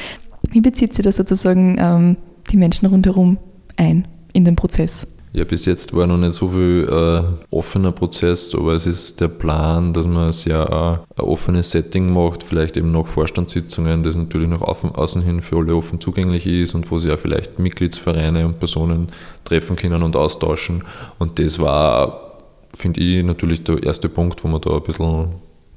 Wie 0.50 0.62
bezieht 0.62 0.94
sie 0.94 1.02
da 1.02 1.12
sozusagen 1.12 1.76
ähm, 1.80 2.18
die 2.50 2.58
Menschen 2.58 2.86
rundherum 2.86 3.38
ein 3.80 4.08
in 4.34 4.46
den 4.46 4.56
Prozess? 4.56 5.08
Ja, 5.32 5.44
bis 5.44 5.66
jetzt 5.66 5.96
war 5.96 6.08
noch 6.08 6.18
nicht 6.18 6.34
so 6.34 6.50
viel 6.50 6.88
äh, 6.90 7.56
offener 7.56 7.92
Prozess, 7.92 8.56
aber 8.56 8.74
es 8.74 8.88
ist 8.88 9.22
der 9.22 9.28
Plan, 9.28 9.94
dass 9.94 10.08
man 10.08 10.34
sehr 10.34 11.06
äh, 11.16 11.22
ein 11.22 11.28
offenes 11.28 11.70
Setting 11.70 12.12
macht, 12.12 12.42
vielleicht 12.42 12.78
eben 12.78 12.92
nach 12.92 13.06
Vorstandssitzungen, 13.06 14.02
das 14.02 14.16
natürlich 14.16 14.50
nach 14.50 14.62
außen 14.62 15.22
hin 15.22 15.42
für 15.42 15.58
alle 15.58 15.76
offen 15.76 16.02
zugänglich 16.02 16.48
ist 16.48 16.74
und 16.74 16.90
wo 16.90 16.98
sich 16.98 17.12
auch 17.12 17.20
vielleicht 17.20 17.60
Mitgliedsvereine 17.60 18.48
und 18.48 18.58
Personen 18.58 19.10
treffen 19.44 19.76
können 19.76 20.02
und 20.02 20.16
austauschen. 20.16 20.84
Und 21.20 21.38
das 21.38 21.60
war, 21.60 22.40
finde 22.74 23.00
ich, 23.00 23.24
natürlich 23.24 23.64
der 23.64 23.84
erste 23.84 24.10
Punkt, 24.10 24.44
wo 24.44 24.48
man 24.48 24.62
da 24.62 24.78
ein 24.78 24.84
bisschen 24.84 25.28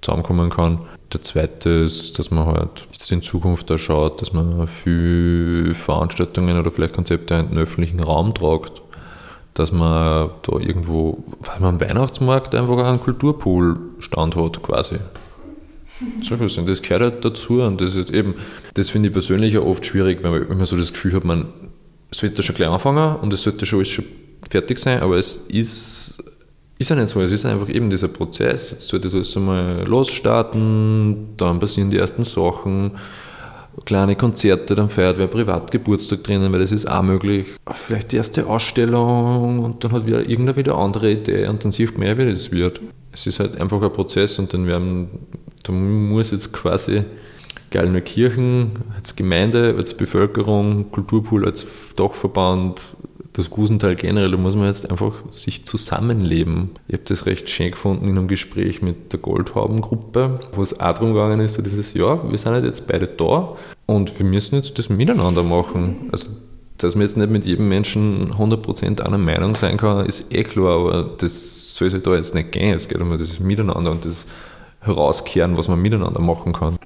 zusammenkommen 0.01 0.49
kann. 0.49 0.79
Der 1.13 1.23
zweite 1.23 1.69
ist, 1.71 2.19
dass 2.19 2.31
man 2.31 2.47
halt 2.47 2.87
jetzt 2.93 3.11
in 3.13 3.23
Zukunft 3.23 3.69
da 3.69 3.77
schaut, 3.77 4.23
dass 4.23 4.33
man 4.33 4.67
für 4.67 5.75
Veranstaltungen 5.75 6.59
oder 6.59 6.71
vielleicht 6.71 6.95
Konzepte 6.95 7.35
in 7.35 7.51
den 7.51 7.59
öffentlichen 7.59 8.01
Raum 8.01 8.35
tragt 8.35 8.83
dass 9.55 9.73
man 9.73 10.31
da 10.43 10.59
irgendwo, 10.59 11.23
was 11.41 11.61
man 11.61 11.75
am 11.75 11.81
Weihnachtsmarkt 11.81 12.55
einfach 12.55 12.87
einen 12.87 13.01
Kulturpool-Stand 13.01 14.37
hat, 14.37 14.63
quasi. 14.63 14.97
Und 16.01 16.69
das 16.69 16.83
gehört 16.83 17.03
halt 17.03 17.25
dazu 17.25 17.63
und 17.63 17.81
das 17.81 17.95
ist 17.95 18.11
eben, 18.11 18.35
das 18.75 18.91
finde 18.91 19.09
ich 19.09 19.13
persönlich 19.13 19.57
auch 19.59 19.67
oft 19.67 19.87
schwierig, 19.87 20.23
wenn 20.23 20.57
man, 20.57 20.65
so 20.65 20.77
das 20.77 20.93
Gefühl 20.93 21.15
hat, 21.15 21.25
man 21.25 21.53
sollte 22.11 22.43
schon 22.43 22.57
gleich 22.57 22.69
anfangen 22.69 23.17
und 23.17 23.33
es 23.33 23.43
sollte 23.43 23.67
schon 23.67 23.81
alles 23.81 23.91
schon 23.91 24.05
fertig 24.49 24.79
sein, 24.79 25.01
aber 25.01 25.17
es 25.17 25.37
ist, 25.37 26.25
ist 26.83 26.91
ja 26.91 26.97
nicht 26.97 27.09
so, 27.09 27.21
es 27.23 27.33
ist 27.33 27.47
einfach 27.47 27.69
eben 27.69 27.89
dieser 27.89 28.09
Prozess, 28.09 28.73
jetzt 28.73 28.89
sollte 28.89 29.09
das 29.09 29.37
einmal 29.37 29.85
losstarten, 29.87 31.29
dann 31.37 31.59
passieren 31.59 31.91
die 31.91 31.97
ersten 31.97 32.25
Sachen, 32.25 32.93
kleine 33.85 34.17
Konzerte, 34.17 34.75
dann 34.75 34.89
feiert 34.89 35.17
wer 35.17 35.29
Privatgeburtstag 35.29 36.25
drinnen, 36.25 36.53
weil 36.53 36.61
das 36.61 36.73
ist 36.73 36.91
auch 36.91 37.03
möglich. 37.03 37.47
Vielleicht 37.73 38.13
die 38.13 38.17
erste 38.17 38.47
Ausstellung 38.47 39.61
und 39.61 39.83
dann 39.83 39.93
hat 39.93 40.07
wieder 40.07 40.21
irgendeine 40.21 40.57
wieder 40.57 40.77
andere 40.77 41.13
Idee 41.13 41.47
und 41.49 41.65
dann 41.65 41.73
sieht 41.73 41.97
man 41.97 42.07
ja, 42.07 42.19
wie 42.19 42.31
das 42.31 42.53
wird. 42.53 42.81
Es 43.13 43.27
ist 43.27 43.41
halt 43.41 43.59
einfach 43.61 43.81
ein 43.81 43.93
Prozess 43.93 44.39
und 44.39 44.53
dann 44.53 44.67
werden, 44.67 45.09
da 45.63 45.73
muss 45.73 46.33
jetzt 46.33 46.53
quasi 46.53 47.03
Kirchen 48.05 48.73
als 48.97 49.17
Gemeinde, 49.17 49.75
als 49.77 49.95
Bevölkerung, 49.95 50.91
Kulturpool 50.91 51.47
als 51.47 51.67
Dachverband, 51.97 52.83
das 53.33 53.49
Gusental 53.49 53.97
generell, 53.97 54.31
da 54.31 54.37
muss 54.37 54.57
man 54.57 54.67
jetzt 54.67 54.91
einfach 54.91 55.15
sich 55.33 55.65
zusammenleben. 55.65 56.71
Ich 56.87 56.95
habe 56.95 57.05
das 57.05 57.27
recht 57.27 57.49
schön 57.49 57.71
gefunden 57.71 58.07
in 58.07 58.19
einem 58.19 58.29
Gespräch 58.29 58.83
mit 58.83 59.13
der 59.13 59.21
Goldhaubengruppe, 59.21 60.41
wo 60.53 60.63
es 60.63 60.79
auch 60.79 60.93
darum 60.93 61.15
gegangen 61.15 61.41
ist, 61.41 61.55
so 61.55 61.63
dieses, 61.63 61.95
ja, 61.95 62.31
wir 62.31 62.37
sind 62.37 62.53
halt 62.53 62.65
jetzt 62.65 62.87
beide 62.87 63.07
da 63.07 63.57
und 63.87 64.19
wir 64.19 64.27
müssen 64.27 64.57
jetzt 64.57 64.79
das 64.79 64.91
miteinander 64.91 65.43
machen. 65.43 66.09
Also, 66.13 66.31
dass 66.77 66.95
man 66.95 67.03
jetzt 67.03 67.17
nicht 67.17 67.31
mit 67.31 67.47
jedem 67.47 67.69
Menschen 67.69 68.33
100% 68.33 69.01
einer 69.01 69.19
Meinung 69.19 69.55
sein 69.55 69.77
kann, 69.77 70.05
ist 70.05 70.35
eh 70.35 70.43
klar, 70.43 70.81
aber 70.81 71.11
das 71.17 71.75
soll 71.75 71.89
sich 71.89 72.03
da 72.03 72.15
jetzt 72.15 72.35
nicht 72.35 72.53
gehen. 72.53 72.75
Es 72.75 72.89
geht 72.89 73.01
um 73.01 73.17
das 73.17 73.41
Miteinander 73.41 73.93
und 73.93 74.05
das 74.05 74.27
Herauskehren, 74.81 75.57
was 75.57 75.69
man 75.69 75.81
miteinander 75.81 76.21
machen 76.21 76.53
kann 76.53 76.77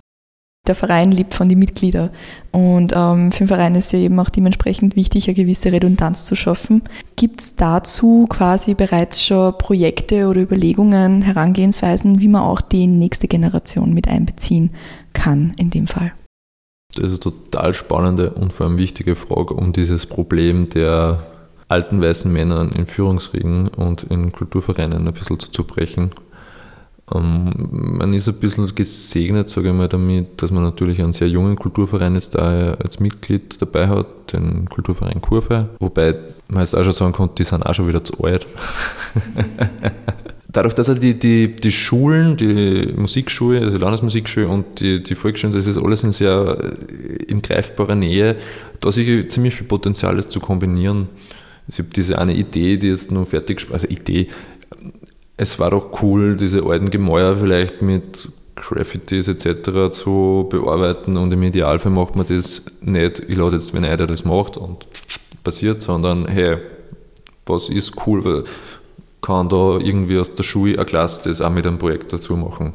der 0.68 0.74
Verein 0.74 1.12
lebt 1.12 1.34
von 1.34 1.48
den 1.48 1.58
Mitgliedern. 1.58 2.10
Und 2.52 2.92
ähm, 2.94 3.32
für 3.32 3.44
den 3.44 3.48
Verein 3.48 3.74
ist 3.74 3.92
ja 3.92 3.98
eben 3.98 4.18
auch 4.18 4.28
dementsprechend 4.28 4.96
wichtig, 4.96 5.28
eine 5.28 5.34
gewisse 5.34 5.72
Redundanz 5.72 6.24
zu 6.24 6.36
schaffen. 6.36 6.82
Gibt 7.16 7.40
es 7.40 7.56
dazu 7.56 8.26
quasi 8.28 8.74
bereits 8.74 9.24
schon 9.24 9.56
Projekte 9.58 10.26
oder 10.28 10.40
Überlegungen, 10.40 11.22
Herangehensweisen, 11.22 12.20
wie 12.20 12.28
man 12.28 12.42
auch 12.42 12.60
die 12.60 12.86
nächste 12.86 13.28
Generation 13.28 13.94
mit 13.94 14.08
einbeziehen 14.08 14.70
kann 15.12 15.54
in 15.58 15.70
dem 15.70 15.86
Fall? 15.86 16.12
Das 16.94 17.12
ist 17.12 17.26
eine 17.26 17.34
total 17.34 17.74
spannende 17.74 18.30
und 18.30 18.52
vor 18.52 18.66
allem 18.66 18.78
wichtige 18.78 19.16
Frage, 19.16 19.54
um 19.54 19.72
dieses 19.72 20.06
Problem 20.06 20.70
der 20.70 21.26
alten 21.68 22.00
weißen 22.00 22.32
Männer 22.32 22.70
in 22.74 22.86
Führungsringen 22.86 23.68
und 23.68 24.04
in 24.04 24.32
Kulturvereinen 24.32 25.06
ein 25.06 25.12
bisschen 25.12 25.38
zu 25.38 25.50
zerbrechen 25.50 26.04
ähm, 26.04 26.10
man 27.14 28.12
ist 28.14 28.28
ein 28.28 28.34
bisschen 28.34 28.74
gesegnet, 28.74 29.48
sage 29.48 29.68
ich 29.68 29.74
mal, 29.74 29.88
damit, 29.88 30.42
dass 30.42 30.50
man 30.50 30.64
natürlich 30.64 31.00
einen 31.00 31.12
sehr 31.12 31.28
jungen 31.28 31.54
Kulturverein 31.54 32.14
jetzt 32.14 32.34
da 32.34 32.74
als 32.74 32.98
Mitglied 32.98 33.62
dabei 33.62 33.86
hat, 33.88 34.32
den 34.32 34.68
Kulturverein 34.68 35.20
Kurve, 35.20 35.68
wobei 35.78 36.16
man 36.48 36.60
jetzt 36.60 36.74
auch 36.74 36.82
schon 36.82 36.92
sagen 36.92 37.12
kann, 37.12 37.30
die 37.38 37.44
sind 37.44 37.64
auch 37.64 37.74
schon 37.74 37.86
wieder 37.86 38.02
zu 38.02 38.24
alt. 38.24 38.46
Dadurch, 40.48 40.74
dass 40.74 40.88
er 40.88 40.94
die, 40.96 41.16
die, 41.16 41.54
die 41.54 41.70
Schulen, 41.70 42.36
die 42.36 42.92
Musikschule, 42.96 43.60
also 43.60 43.78
Landesmusikschule 43.78 44.48
und 44.48 44.80
die, 44.80 45.02
die 45.02 45.14
Volksschulen, 45.14 45.54
das 45.54 45.66
ist 45.66 45.78
alles 45.78 46.02
in 46.02 46.12
sehr 46.12 46.76
in 47.28 47.40
greifbarer 47.42 47.94
Nähe, 47.94 48.36
da 48.80 48.90
sich 48.90 49.30
ziemlich 49.30 49.54
viel 49.54 49.66
Potenzial 49.66 50.18
ist 50.18 50.32
zu 50.32 50.40
kombinieren. 50.40 51.08
Ich 51.68 51.78
habe 51.78 51.88
diese 51.94 52.18
eine 52.18 52.34
Idee, 52.34 52.78
die 52.78 52.88
jetzt 52.88 53.12
noch 53.12 53.28
fertig, 53.28 53.66
also 53.70 53.86
Idee, 53.88 54.28
es 55.36 55.58
war 55.58 55.70
doch 55.70 56.02
cool, 56.02 56.36
diese 56.36 56.64
alten 56.64 56.90
Gemäuer 56.90 57.36
vielleicht 57.36 57.82
mit 57.82 58.28
Graffitis 58.54 59.28
etc. 59.28 59.90
zu 59.90 60.46
bearbeiten 60.50 61.16
und 61.16 61.32
im 61.32 61.42
Idealfall 61.42 61.92
macht 61.92 62.16
man 62.16 62.26
das 62.26 62.62
nicht, 62.80 63.20
ich 63.28 63.36
lade 63.36 63.56
jetzt 63.56 63.74
wen 63.74 63.84
ein, 63.84 63.98
der 63.98 64.06
das 64.06 64.24
macht 64.24 64.56
und 64.56 64.86
passiert, 65.44 65.82
sondern 65.82 66.26
hey, 66.26 66.56
was 67.44 67.68
ist 67.68 68.06
cool, 68.06 68.24
weil 68.24 68.44
kann 69.26 69.48
da 69.48 69.78
irgendwie 69.78 70.18
aus 70.18 70.34
der 70.34 70.44
Schule 70.44 70.76
eine 70.76 70.84
Klasse 70.84 71.28
das 71.28 71.40
auch 71.40 71.50
mit 71.50 71.66
einem 71.66 71.78
Projekt 71.78 72.12
dazu 72.12 72.36
machen. 72.36 72.74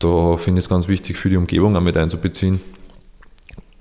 Da 0.00 0.36
finde 0.36 0.58
ich 0.58 0.64
es 0.64 0.68
ganz 0.68 0.88
wichtig, 0.88 1.16
für 1.16 1.30
die 1.30 1.36
Umgebung 1.36 1.76
auch 1.76 1.80
mit 1.80 1.96
einzubeziehen. 1.96 2.60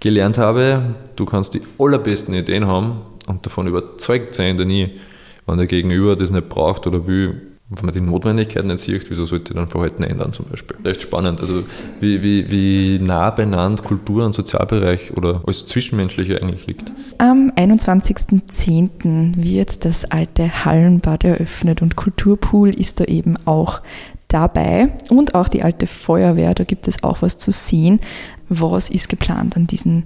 gelernt 0.00 0.38
habe, 0.38 0.94
du 1.16 1.26
kannst 1.26 1.54
die 1.54 1.62
allerbesten 1.78 2.34
Ideen 2.34 2.66
haben 2.66 3.02
und 3.26 3.44
davon 3.44 3.66
überzeugt 3.66 4.34
sein, 4.34 4.56
denn 4.56 4.68
nie, 4.68 4.98
wenn 5.46 5.58
der 5.58 5.66
Gegenüber 5.66 6.16
das 6.16 6.30
nicht 6.30 6.48
braucht 6.48 6.86
oder 6.86 7.06
will, 7.06 7.49
wenn 7.70 7.86
man 7.86 7.94
die 7.94 8.00
Notwendigkeit 8.00 8.64
nicht 8.64 8.80
sieht, 8.80 9.08
wieso 9.10 9.26
sollte 9.26 9.54
dann 9.54 9.68
Verhalten 9.68 10.02
ändern 10.02 10.32
zum 10.32 10.46
Beispiel? 10.46 10.76
Recht 10.84 11.02
spannend. 11.02 11.40
Also 11.40 11.62
wie, 12.00 12.20
wie, 12.20 12.50
wie 12.50 12.98
nah 12.98 13.30
beieinander 13.30 13.82
Kultur 13.82 14.26
und 14.26 14.32
Sozialbereich 14.32 15.16
oder 15.16 15.42
alles 15.46 15.66
Zwischenmenschliche 15.66 16.42
eigentlich 16.42 16.66
liegt. 16.66 16.90
Am 17.18 17.52
21.10. 17.54 19.42
wird 19.42 19.84
das 19.84 20.04
alte 20.04 20.64
Hallenbad 20.64 21.22
eröffnet 21.22 21.80
und 21.80 21.94
Kulturpool 21.94 22.70
ist 22.70 22.98
da 22.98 23.04
eben 23.04 23.36
auch 23.44 23.82
dabei 24.26 24.88
und 25.08 25.36
auch 25.36 25.46
die 25.46 25.62
alte 25.62 25.86
Feuerwehr. 25.86 26.54
Da 26.54 26.64
gibt 26.64 26.88
es 26.88 27.04
auch 27.04 27.22
was 27.22 27.38
zu 27.38 27.52
sehen. 27.52 28.00
Was 28.48 28.90
ist 28.90 29.08
geplant 29.08 29.56
an 29.56 29.68
diesem 29.68 30.04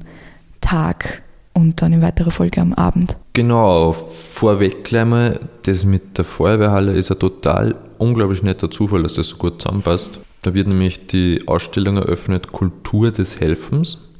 Tag 0.60 1.23
und 1.54 1.80
dann 1.80 1.92
in 1.92 2.02
weiterer 2.02 2.30
Folge 2.30 2.60
am 2.60 2.74
Abend? 2.74 3.16
Genau, 3.32 3.92
vorweg 3.92 4.84
gleich 4.84 5.06
mal, 5.06 5.40
das 5.62 5.84
mit 5.84 6.18
der 6.18 6.24
Feuerwehrhalle 6.24 6.92
ist 6.92 7.10
ein 7.10 7.18
total 7.18 7.74
unglaublich 7.98 8.42
netter 8.42 8.70
Zufall, 8.70 9.02
dass 9.02 9.14
das 9.14 9.28
so 9.28 9.36
gut 9.36 9.62
zusammenpasst. 9.62 10.20
Da 10.42 10.52
wird 10.52 10.68
nämlich 10.68 11.06
die 11.06 11.42
Ausstellung 11.46 11.96
eröffnet 11.96 12.52
Kultur 12.52 13.10
des 13.10 13.40
Helfens. 13.40 14.14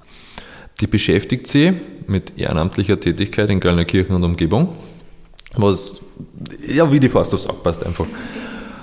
Die 0.81 0.87
beschäftigt 0.87 1.47
sich 1.47 1.75
mit 2.07 2.39
ehrenamtlicher 2.39 2.99
Tätigkeit 2.99 3.51
in 3.51 3.61
Gallnerkirchen 3.61 4.17
und 4.17 4.25
Umgebung, 4.25 4.69
was 5.55 6.01
ja 6.67 6.91
wie 6.91 7.01
die 7.01 7.09
Faust 7.09 7.35
aufs 7.35 7.47
Auge 7.47 7.59
passt 7.63 7.85
einfach. 7.85 8.07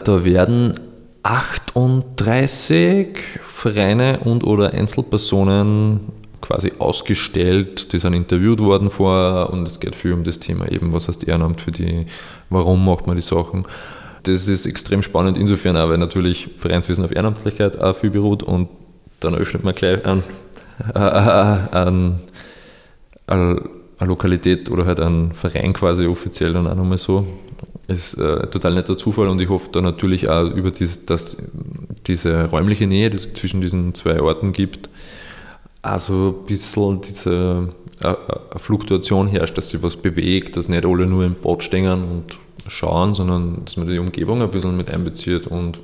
Da 0.04 0.24
werden 0.24 0.80
38 1.24 3.18
Vereine 3.44 4.20
und 4.20 4.44
oder 4.44 4.74
Einzelpersonen 4.74 6.21
quasi 6.41 6.73
ausgestellt, 6.80 7.93
die 7.93 7.99
sind 7.99 8.13
interviewt 8.13 8.60
worden 8.60 8.89
vorher 8.89 9.49
und 9.51 9.67
es 9.67 9.80
geht 9.80 9.95
viel 9.95 10.13
um 10.13 10.23
das 10.23 10.39
Thema 10.39 10.71
eben, 10.71 10.93
was 10.93 11.08
heißt 11.08 11.27
Ehrenamt 11.27 11.62
für 11.62 11.71
die, 11.71 12.06
warum 12.49 12.84
macht 12.86 13.08
man 13.08 13.15
die 13.15 13.21
Sachen. 13.21 13.65
Das 14.23 14.47
ist 14.47 14.65
extrem 14.65 15.01
spannend 15.04 15.38
insofern 15.38 15.77
auch, 15.77 15.89
weil 15.89 15.97
natürlich 15.97 16.49
Vereinswesen 16.58 17.04
auf 17.04 17.12
Ehrenamtlichkeit 17.12 17.80
auch 17.80 17.95
viel 17.95 18.12
beruht 18.12 18.43
und 18.43 18.69
dann 19.19 19.36
öffnet 19.36 19.63
man 19.63 19.73
gleich 19.73 20.06
an, 20.06 20.23
eine 23.32 23.62
Lokalität 23.99 24.69
oder 24.69 24.86
halt 24.86 24.99
einen 24.99 25.34
Verein 25.34 25.73
quasi 25.73 26.06
offiziell 26.06 26.54
dann 26.54 26.67
auch 26.67 26.75
nochmal 26.75 26.97
so. 26.97 27.25
Ist 27.88 28.15
äh, 28.15 28.47
total 28.47 28.75
netter 28.75 28.97
Zufall 28.97 29.27
und 29.27 29.41
ich 29.41 29.49
hoffe 29.49 29.69
da 29.71 29.82
natürlich 29.82 30.30
auch 30.30 30.45
über 30.45 30.71
dies, 30.71 31.06
dass 31.06 31.38
diese 32.08 32.45
räumliche 32.45 32.88
Nähe, 32.88 33.10
die 33.10 33.17
es 33.17 33.34
zwischen 33.34 33.62
diesen 33.62 33.93
zwei 33.93 34.21
Orten 34.21 34.54
gibt, 34.54 34.89
also 35.82 36.36
ein 36.39 36.46
bisschen 36.46 37.02
diese 37.02 37.70
äh, 38.04 38.08
äh, 38.08 38.60
Fluktuation 38.60 39.28
herrscht, 39.28 39.58
dass 39.58 39.70
sich 39.70 39.82
was 39.82 39.96
bewegt, 39.96 40.58
dass 40.58 40.70
nicht 40.70 40.86
alle 40.86 41.06
nur 41.06 41.24
im 41.24 41.36
Boot 41.36 41.63
stehen 41.63 42.04
und 42.04 42.38
schauen, 42.67 43.13
sondern 43.13 43.63
dass 43.65 43.78
man 43.78 43.88
die 43.88 44.00
Umgebung 44.00 44.41
ein 44.41 44.52
bisschen 44.52 44.78
mit 44.78 44.94
einbezieht 44.94 45.48
und 45.48 45.80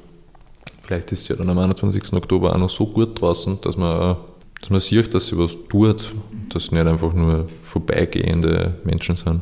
vielleicht 0.83 1.11
ist 1.11 1.21
es 1.21 1.27
ja 1.29 1.35
dann 1.35 1.49
am 1.49 1.57
21. 1.57 2.13
Oktober 2.13 2.53
auch 2.53 2.59
noch 2.59 2.69
so 2.69 2.85
gut 2.85 3.19
draußen, 3.19 3.59
dass 3.61 3.77
man, 3.77 4.17
dass 4.61 4.69
man 4.69 4.79
sieht, 4.79 5.13
dass 5.13 5.27
sie 5.27 5.37
was 5.37 5.57
tut, 5.69 6.13
dass 6.49 6.71
nicht 6.71 6.87
einfach 6.87 7.13
nur 7.13 7.45
vorbeigehende 7.61 8.75
Menschen 8.83 9.15
sind. 9.15 9.41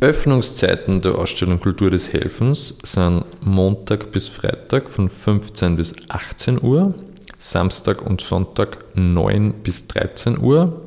Öffnungszeiten 0.00 1.00
der 1.00 1.16
Ausstellung 1.16 1.60
Kultur 1.60 1.90
des 1.90 2.12
Helfens 2.12 2.76
sind 2.82 3.24
Montag 3.40 4.10
bis 4.12 4.28
Freitag 4.28 4.90
von 4.90 5.08
15 5.08 5.76
bis 5.76 5.94
18 6.08 6.62
Uhr, 6.62 6.94
Samstag 7.44 8.00
und 8.00 8.22
Sonntag 8.22 8.78
9 8.94 9.52
bis 9.62 9.86
13 9.88 10.38
Uhr 10.38 10.80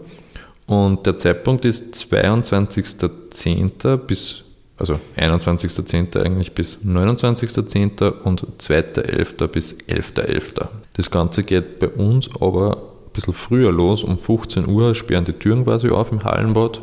und 0.66 1.06
der 1.06 1.16
Zeitpunkt 1.16 1.66
ist 1.66 1.94
22.10. 1.94 3.98
bis 3.98 4.44
also 4.76 5.00
21.10. 5.18 6.20
eigentlich 6.20 6.54
bis 6.54 6.80
29.10. 6.84 8.22
und 8.24 8.48
2.11. 8.60 9.48
bis 9.48 9.78
11.11. 9.78 10.68
Das 10.94 11.12
Ganze 11.12 11.44
geht 11.44 11.78
bei 11.78 11.90
uns 11.90 12.28
aber 12.40 12.78
ein 12.78 13.12
bisschen 13.14 13.36
früher 13.36 13.72
los, 13.72 14.04
um 14.04 14.18
15 14.18 14.68
Uhr 14.68 14.96
sperren 14.96 15.26
die 15.26 15.34
Türen 15.34 15.64
quasi 15.64 15.90
auf 15.90 16.12
im 16.12 16.24
Hallenbad. 16.24 16.82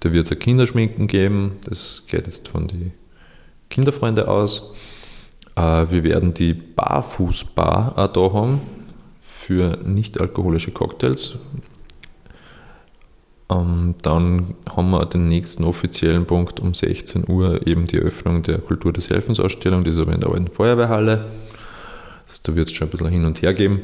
Da 0.00 0.12
wird 0.12 0.26
es 0.26 0.32
ein 0.32 0.38
Kinderschminken 0.38 1.08
geben, 1.08 1.56
das 1.68 2.04
geht 2.08 2.26
jetzt 2.26 2.46
von 2.46 2.68
den 2.68 2.92
Kinderfreunde 3.70 4.28
aus. 4.28 4.72
Äh, 5.56 5.86
wir 5.90 6.04
werden 6.04 6.32
die 6.32 6.54
Barfußbar 6.54 7.98
auch 7.98 8.12
da 8.12 8.32
haben 8.32 8.60
für 9.50 9.80
nicht-alkoholische 9.84 10.70
Cocktails. 10.70 11.36
Ähm, 13.50 13.96
dann 14.00 14.54
haben 14.76 14.90
wir 14.90 15.04
den 15.06 15.26
nächsten 15.26 15.64
offiziellen 15.64 16.24
Punkt 16.24 16.60
um 16.60 16.72
16 16.72 17.28
Uhr, 17.28 17.66
eben 17.66 17.88
die 17.88 17.98
Öffnung 17.98 18.44
der 18.44 18.58
Kultur 18.58 18.92
des 18.92 19.10
Helfens 19.10 19.40
Ausstellung, 19.40 19.82
die 19.82 19.90
ist 19.90 19.98
aber 19.98 20.12
in 20.12 20.20
der 20.20 20.30
alten 20.30 20.46
Feuerwehrhalle. 20.46 21.32
Da 22.44 22.54
wird 22.54 22.68
es 22.68 22.74
schon 22.74 22.86
ein 22.86 22.90
bisschen 22.92 23.08
hin 23.08 23.24
und 23.24 23.42
her 23.42 23.52
geben. 23.52 23.80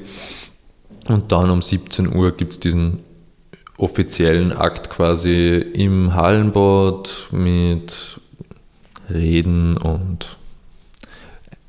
Und 1.09 1.33
dann 1.33 1.51
um 1.51 1.61
17 1.61 2.15
Uhr 2.15 2.31
gibt 2.31 2.53
es 2.53 2.61
diesen 2.61 3.01
offiziellen 3.77 4.53
Akt 4.53 4.89
quasi 4.89 5.57
im 5.57 6.15
Hallenbad 6.15 7.27
mit 7.33 8.21
Reden 9.11 9.77
und 9.77 10.37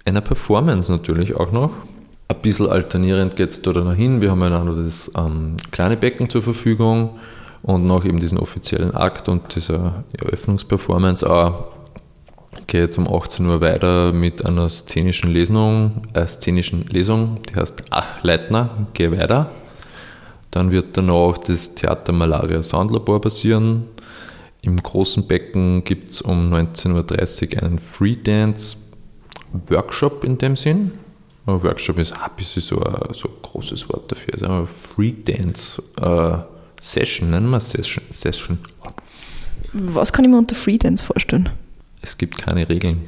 einer 0.05 0.21
Performance 0.21 0.91
natürlich 0.91 1.36
auch 1.36 1.51
noch. 1.51 1.71
Ein 2.29 2.41
bisschen 2.41 2.69
alternierend 2.69 3.35
geht 3.35 3.51
es 3.51 3.61
da 3.61 3.71
dann 3.71 3.95
hin. 3.95 4.21
Wir 4.21 4.31
haben 4.31 4.41
ja 4.41 4.49
noch 4.49 4.75
das 4.75 5.11
ähm, 5.15 5.55
kleine 5.71 5.95
Becken 5.95 6.29
zur 6.29 6.41
Verfügung 6.41 7.19
und 7.63 7.85
nach 7.85 8.03
eben 8.05 8.19
diesem 8.19 8.39
offiziellen 8.39 8.95
Akt 8.95 9.29
und 9.29 9.55
dieser 9.55 10.03
Eröffnungsperformance 10.13 11.29
auch 11.29 11.77
geht 12.65 12.91
es 12.91 12.97
um 12.97 13.07
18 13.07 13.45
Uhr 13.45 13.61
weiter 13.61 14.11
mit 14.11 14.43
einer 14.45 14.67
szenischen 14.67 15.31
Lesung, 15.31 16.01
äh, 16.13 16.27
szenischen 16.27 16.85
Lesung, 16.87 17.37
die 17.49 17.55
heißt 17.55 17.83
Ach 17.91 18.21
Leitner, 18.23 18.87
geh 18.93 19.09
weiter. 19.11 19.51
Dann 20.51 20.71
wird 20.71 20.97
danach 20.97 21.37
das 21.37 21.75
Theater 21.75 22.11
Malaria 22.11 22.61
Soundlabor 22.63 23.21
passieren. 23.21 23.85
Im 24.61 24.81
großen 24.81 25.27
Becken 25.27 25.83
gibt 25.83 26.09
es 26.09 26.21
um 26.21 26.53
19.30 26.53 27.55
Uhr 27.55 27.63
einen 27.63 27.79
Freedance-Workshop 27.79 30.23
in 30.23 30.37
dem 30.37 30.55
Sinn. 30.55 30.91
Workshop 31.47 31.99
ist 31.99 32.12
ein 32.13 32.29
bisschen 32.36 32.62
so 32.62 32.81
ein, 32.81 33.13
so 33.13 33.29
ein 33.29 33.36
großes 33.41 33.89
Wort 33.89 34.12
dafür. 34.12 34.33
Also 34.33 34.65
Freedance 34.65 35.81
äh, 36.01 36.38
Session, 36.79 37.31
nennen 37.31 37.49
wir 37.49 37.57
es 37.57 37.71
Session. 37.71 38.03
Session. 38.12 38.60
Was 39.73 40.13
kann 40.13 40.25
ich 40.25 40.31
mir 40.31 40.38
unter 40.38 40.55
Freedance 40.55 41.05
vorstellen? 41.05 41.49
Es 42.01 42.17
gibt 42.17 42.38
keine 42.38 42.67
Regeln. 42.69 43.07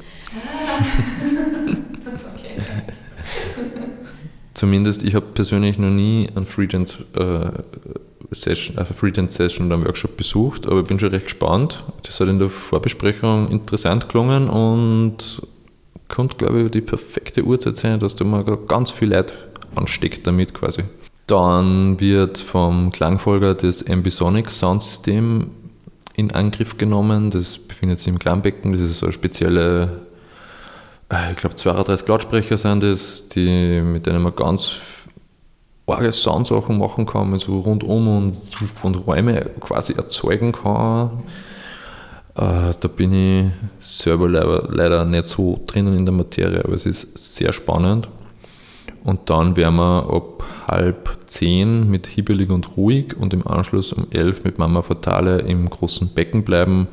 Zumindest, 4.54 5.04
ich 5.04 5.14
habe 5.14 5.26
persönlich 5.26 5.78
noch 5.78 5.90
nie 5.90 6.28
eine 6.34 6.44
Freedance 6.44 7.04
äh, 7.14 7.50
Session, 8.30 8.76
eine 8.78 8.86
Freedance 8.86 9.36
Session 9.36 9.66
oder 9.66 9.76
einen 9.76 9.84
Workshop 9.84 10.16
besucht, 10.16 10.66
aber 10.66 10.80
ich 10.80 10.86
bin 10.86 10.98
schon 11.00 11.10
recht 11.10 11.26
gespannt. 11.26 11.84
Das 12.02 12.20
hat 12.20 12.28
in 12.28 12.38
der 12.38 12.50
Vorbesprechung 12.50 13.50
interessant 13.50 14.08
gelungen 14.08 14.48
und 14.48 15.42
kommt, 16.10 16.36
glaube 16.36 16.62
ich, 16.62 16.70
die 16.70 16.82
perfekte 16.82 17.42
Uhrzeit 17.42 17.76
sein, 17.76 18.00
dass 18.00 18.16
du 18.16 18.24
mal 18.24 18.44
ganz 18.68 18.90
viel 18.90 19.08
Leid 19.08 19.32
ansteckt 19.74 20.26
damit 20.26 20.52
quasi. 20.52 20.82
Dann 21.26 21.98
wird 22.00 22.38
vom 22.38 22.90
Klangfolger 22.90 23.54
das 23.54 23.88
Ambisonic 23.88 24.50
Soundsystem 24.50 25.50
in 26.14 26.32
Angriff 26.32 26.76
genommen. 26.76 27.30
Das 27.30 27.56
befindet 27.56 27.98
sich 27.98 28.08
im 28.08 28.18
Klangbecken. 28.18 28.72
Das 28.72 28.80
ist 28.80 28.98
so 28.98 29.06
eine 29.06 29.12
spezielle 29.12 30.00
äh, 31.10 31.32
ich 31.32 31.36
glaube 31.36 31.56
32 31.56 32.08
Lautsprecher 32.08 32.56
sind 32.56 32.82
das, 32.82 33.28
die, 33.28 33.80
mit 33.80 34.06
denen 34.06 34.22
man 34.22 34.34
ganz 34.34 35.08
arge 35.86 36.12
Soundsachen 36.12 36.78
machen 36.78 37.04
kann, 37.04 37.36
so 37.40 37.58
rundum 37.60 38.06
und, 38.08 38.34
und 38.82 38.94
Räume 38.94 39.50
quasi 39.58 39.94
erzeugen 39.94 40.52
kann. 40.52 41.24
Äh, 42.34 42.72
da 42.78 42.88
bin 42.88 43.12
ich 43.12 43.52
selber 43.80 44.28
leider, 44.28 45.04
nicht 45.04 45.24
so 45.24 45.60
drinnen 45.66 45.96
in 45.96 46.06
der 46.06 46.14
Materie, 46.14 46.64
aber 46.64 46.74
es 46.74 46.86
ist 46.86 47.16
sehr 47.18 47.52
spannend. 47.52 48.08
Und 49.04 49.30
dann 49.30 49.56
werden 49.56 49.76
wir 49.76 50.06
ab 50.10 50.44
halb 50.68 51.18
zehn 51.26 51.90
mit 51.90 52.06
Hibbelig 52.06 52.50
und 52.50 52.76
Ruhig 52.76 53.16
und 53.16 53.32
im 53.32 53.46
Anschluss 53.46 53.92
um 53.92 54.06
elf 54.10 54.44
mit 54.44 54.58
Mama 54.58 54.82
Fatale 54.82 55.40
im 55.40 55.68
großen 55.68 56.12
Becken 56.14 56.44
bleiben 56.44 56.88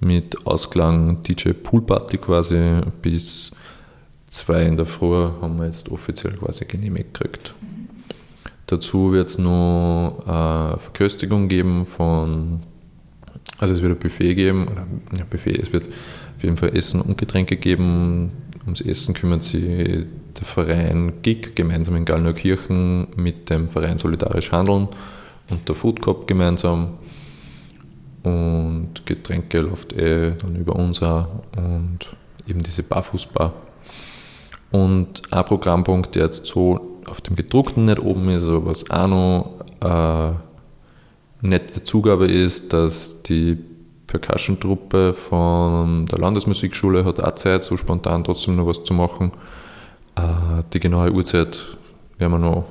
mit 0.00 0.46
Ausklang 0.46 1.22
DJ 1.22 1.50
Poolparty 1.52 2.18
quasi 2.18 2.80
bis 3.00 3.52
zwei 4.26 4.64
in 4.64 4.76
der 4.76 4.86
Früh 4.86 5.30
haben 5.40 5.58
wir 5.58 5.66
jetzt 5.66 5.90
offiziell 5.90 6.34
quasi 6.34 6.66
genehmigt 6.66 7.14
gekriegt. 7.14 7.54
Dazu 8.66 9.12
wird 9.12 9.30
es 9.30 9.38
noch 9.38 10.22
eine 10.26 10.78
Verköstigung 10.78 11.48
geben 11.48 11.86
von, 11.86 12.60
also 13.58 13.74
es 13.74 13.82
wird 13.82 13.92
ein 13.92 13.98
Buffet 13.98 14.34
geben, 14.34 14.68
oder 14.68 14.86
ja, 15.16 15.24
Buffet, 15.28 15.58
es 15.60 15.72
wird 15.72 15.88
auf 16.36 16.42
jeden 16.42 16.56
Fall 16.56 16.76
Essen 16.76 17.00
und 17.00 17.16
Getränke 17.16 17.56
geben. 17.56 18.30
Ums 18.64 18.80
Essen 18.80 19.14
kümmert 19.14 19.42
sich 19.42 19.64
der 19.64 20.44
Verein 20.44 21.14
GIG 21.22 21.54
gemeinsam 21.56 21.96
in 21.96 22.04
Gallneukirchen 22.04 23.06
mit 23.16 23.48
dem 23.48 23.68
Verein 23.68 23.98
Solidarisch 23.98 24.52
Handeln 24.52 24.88
und 25.50 25.68
der 25.68 25.74
Food 25.74 26.02
Cup 26.02 26.26
gemeinsam. 26.26 26.98
Und 28.22 29.06
Getränke 29.06 29.60
läuft 29.60 29.92
eh 29.92 30.32
dann 30.32 30.56
über 30.56 30.74
uns 30.74 31.00
auch 31.02 31.28
und 31.56 32.00
eben 32.46 32.60
diese 32.60 32.82
Barfußbar. 32.82 33.54
Und 34.72 35.22
ein 35.32 35.44
Programmpunkt, 35.44 36.16
der 36.16 36.24
jetzt 36.24 36.46
so 36.46 36.98
auf 37.06 37.20
dem 37.20 37.36
gedruckten 37.36 37.84
nicht 37.84 38.00
oben 38.00 38.28
ist, 38.30 38.42
aber 38.42 38.66
was 38.66 38.90
auch 38.90 39.06
noch 39.06 39.60
äh, 39.80 40.34
nette 41.46 41.84
Zugabe 41.84 42.26
ist, 42.26 42.72
dass 42.72 43.22
die 43.22 43.56
Percussion-Truppe 44.06 45.14
von 45.14 46.06
der 46.06 46.18
Landesmusikschule 46.18 47.04
hat 47.04 47.20
auch 47.20 47.34
Zeit, 47.34 47.62
so 47.62 47.76
spontan 47.76 48.24
trotzdem 48.24 48.56
noch 48.56 48.66
was 48.66 48.84
zu 48.84 48.94
machen. 48.94 49.32
Äh, 50.16 50.62
die 50.72 50.80
genaue 50.80 51.12
Uhrzeit 51.12 51.66
werden 52.18 52.32
wir 52.32 52.38
noch 52.38 52.64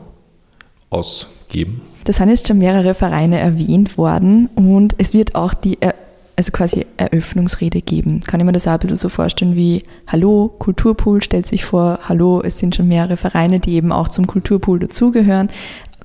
ausgeben. 0.90 1.82
Das 2.06 2.18
sind 2.18 2.30
jetzt 2.30 2.48
schon 2.48 2.58
mehrere 2.60 2.94
Vereine 2.94 3.40
erwähnt 3.40 3.98
worden 3.98 4.50
und 4.56 4.96
es 4.98 5.14
wird 5.14 5.36
auch 5.36 5.54
die 5.54 5.78
also 6.36 6.52
quasi 6.52 6.86
Eröffnungsrede 6.98 7.82
geben. 7.82 8.22
Kann 8.22 8.40
ich 8.40 8.46
mir 8.46 8.52
das 8.52 8.68
auch 8.68 8.74
ein 8.74 8.80
bisschen 8.80 8.98
so 8.98 9.10
vorstellen 9.10 9.56
wie 9.56 9.84
Hallo, 10.08 10.54
Kulturpool 10.60 11.24
stellt 11.24 11.46
sich 11.46 11.64
vor, 11.64 12.00
Hallo, 12.10 12.42
es 12.44 12.60
sind 12.60 12.76
schon 12.76 12.88
mehrere 12.88 13.18
Vereine, 13.18 13.60
die 13.60 13.76
eben 13.76 13.92
auch 13.92 14.10
zum 14.10 14.28
Kulturpool 14.28 14.80
dazugehören. 14.80 15.50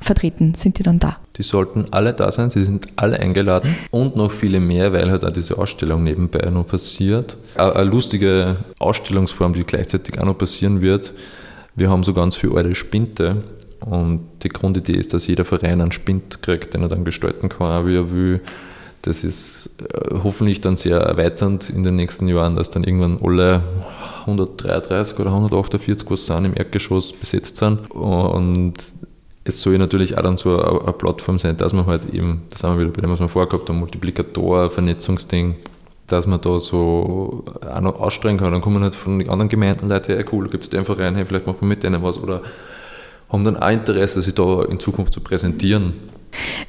Vertreten 0.01 0.55
sind 0.55 0.79
die 0.79 0.83
dann 0.83 0.99
da? 0.99 1.19
Die 1.37 1.43
sollten 1.43 1.87
alle 1.91 2.15
da 2.15 2.33
sein, 2.33 2.51
sie 2.51 2.65
sind 2.65 2.89
alle 2.97 3.19
eingeladen 3.19 3.75
und 3.91 4.17
noch 4.17 4.31
viele 4.31 4.61
mehr, 4.61 4.93
weil 4.93 5.11
halt 5.11 5.25
auch 5.25 5.33
diese 5.33 5.59
Ausstellung 5.59 6.05
nebenbei 6.05 6.49
noch 6.51 6.67
passiert. 6.67 7.37
Eine 7.55 7.85
lustige 7.85 8.57
Ausstellungsform, 8.79 9.53
die 9.53 9.65
gleichzeitig 9.65 10.19
auch 10.19 10.25
noch 10.25 10.39
passieren 10.39 10.81
wird. 10.81 11.13
Wir 11.77 11.91
haben 11.91 12.03
so 12.03 12.15
ganz 12.15 12.37
viele 12.37 12.57
alte 12.57 12.75
Spinte 12.75 13.43
und 13.81 14.21
die 14.43 14.49
Grundidee 14.49 14.95
ist, 14.95 15.13
dass 15.15 15.27
jeder 15.27 15.45
Verein 15.45 15.81
einen 15.81 15.93
Spind 15.93 16.43
kriegt, 16.43 16.75
den 16.75 16.83
er 16.83 16.89
dann 16.89 17.05
gestalten 17.05 17.49
kann, 17.49 17.87
wie 17.87 17.97
er 17.97 18.11
will. 18.13 18.41
Das 19.03 19.25
ist 19.25 19.77
äh, 19.81 20.15
hoffentlich 20.23 20.61
dann 20.61 20.77
sehr 20.77 20.99
erweiternd 20.99 21.71
in 21.71 21.85
den 21.85 21.97
nächsten 21.97 22.29
Jahren, 22.29 22.55
dass 22.57 22.69
dann 22.69 22.85
irgendwann 22.85 23.19
alle 23.23 23.63
133 24.21 25.19
oder 25.19 25.31
148, 25.31 26.11
was 26.11 26.27
sind, 26.27 26.45
im 26.45 26.55
Erdgeschoss 26.55 27.13
besetzt 27.13 27.57
sind. 27.57 27.91
Und 27.91 28.75
es 29.45 29.63
soll 29.63 29.79
natürlich 29.79 30.19
auch 30.19 30.23
dann 30.23 30.37
so 30.37 30.63
eine, 30.63 30.93
Plattform 30.93 31.39
sein, 31.39 31.57
dass 31.57 31.73
man 31.73 31.87
halt 31.87 32.13
eben, 32.13 32.43
da 32.51 32.59
sind 32.59 32.79
wir 32.79 32.81
wieder 32.81 32.93
bei 32.93 33.01
dem, 33.01 33.11
was 33.11 33.21
wir 33.21 33.29
vorgehabt 33.29 33.69
haben, 33.69 33.79
Multiplikator, 33.79 34.71
Vernetzungsding, 34.71 35.57
dass 36.07 36.27
man 36.27 36.41
da 36.41 36.61
so 36.61 37.45
auch 37.67 37.81
noch 37.81 37.99
ausstrengen 37.99 38.39
kann. 38.39 38.53
Dann 38.53 38.61
kommen 38.61 38.83
halt 38.83 38.95
von 38.95 39.19
den 39.19 39.31
anderen 39.31 39.49
Gemeinden 39.49 39.89
Leute, 39.89 40.15
ja 40.15 40.23
cool, 40.33 40.49
gibt 40.49 40.65
es 40.65 40.71
den 40.71 40.85
Verein, 40.85 41.15
hey, 41.15 41.25
vielleicht 41.25 41.47
machen 41.47 41.61
wir 41.61 41.69
mit 41.69 41.83
denen 41.83 42.03
was 42.03 42.23
oder 42.23 42.43
haben 43.31 43.45
dann 43.45 43.57
auch 43.57 43.71
Interesse, 43.71 44.21
sich 44.21 44.35
da 44.35 44.65
in 44.65 44.81
Zukunft 44.81 45.15
zu 45.15 45.21
präsentieren. 45.21 45.95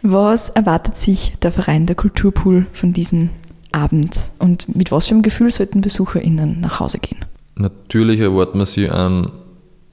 Was 0.02 0.50
erwartet 0.50 0.96
sich 0.96 1.34
der 1.42 1.52
Verein 1.52 1.86
der 1.86 1.96
Kulturpool 1.96 2.68
von 2.74 2.94
diesem 2.94 3.32
Abend 3.72 4.32
und 4.40 4.76
mit 4.76 4.92
was 4.92 5.08
für 5.08 5.14
einem 5.14 5.24
Gefühl 5.24 5.52
sollten 5.52 5.82
BesucherInnen 5.82 6.62
nach 6.62 6.80
Hause 6.80 7.00
gehen? 7.00 7.20
Natürlich 7.56 8.20
erwarten 8.20 8.60
wir 8.60 8.66
sie 8.66 8.90
einen 8.90 9.32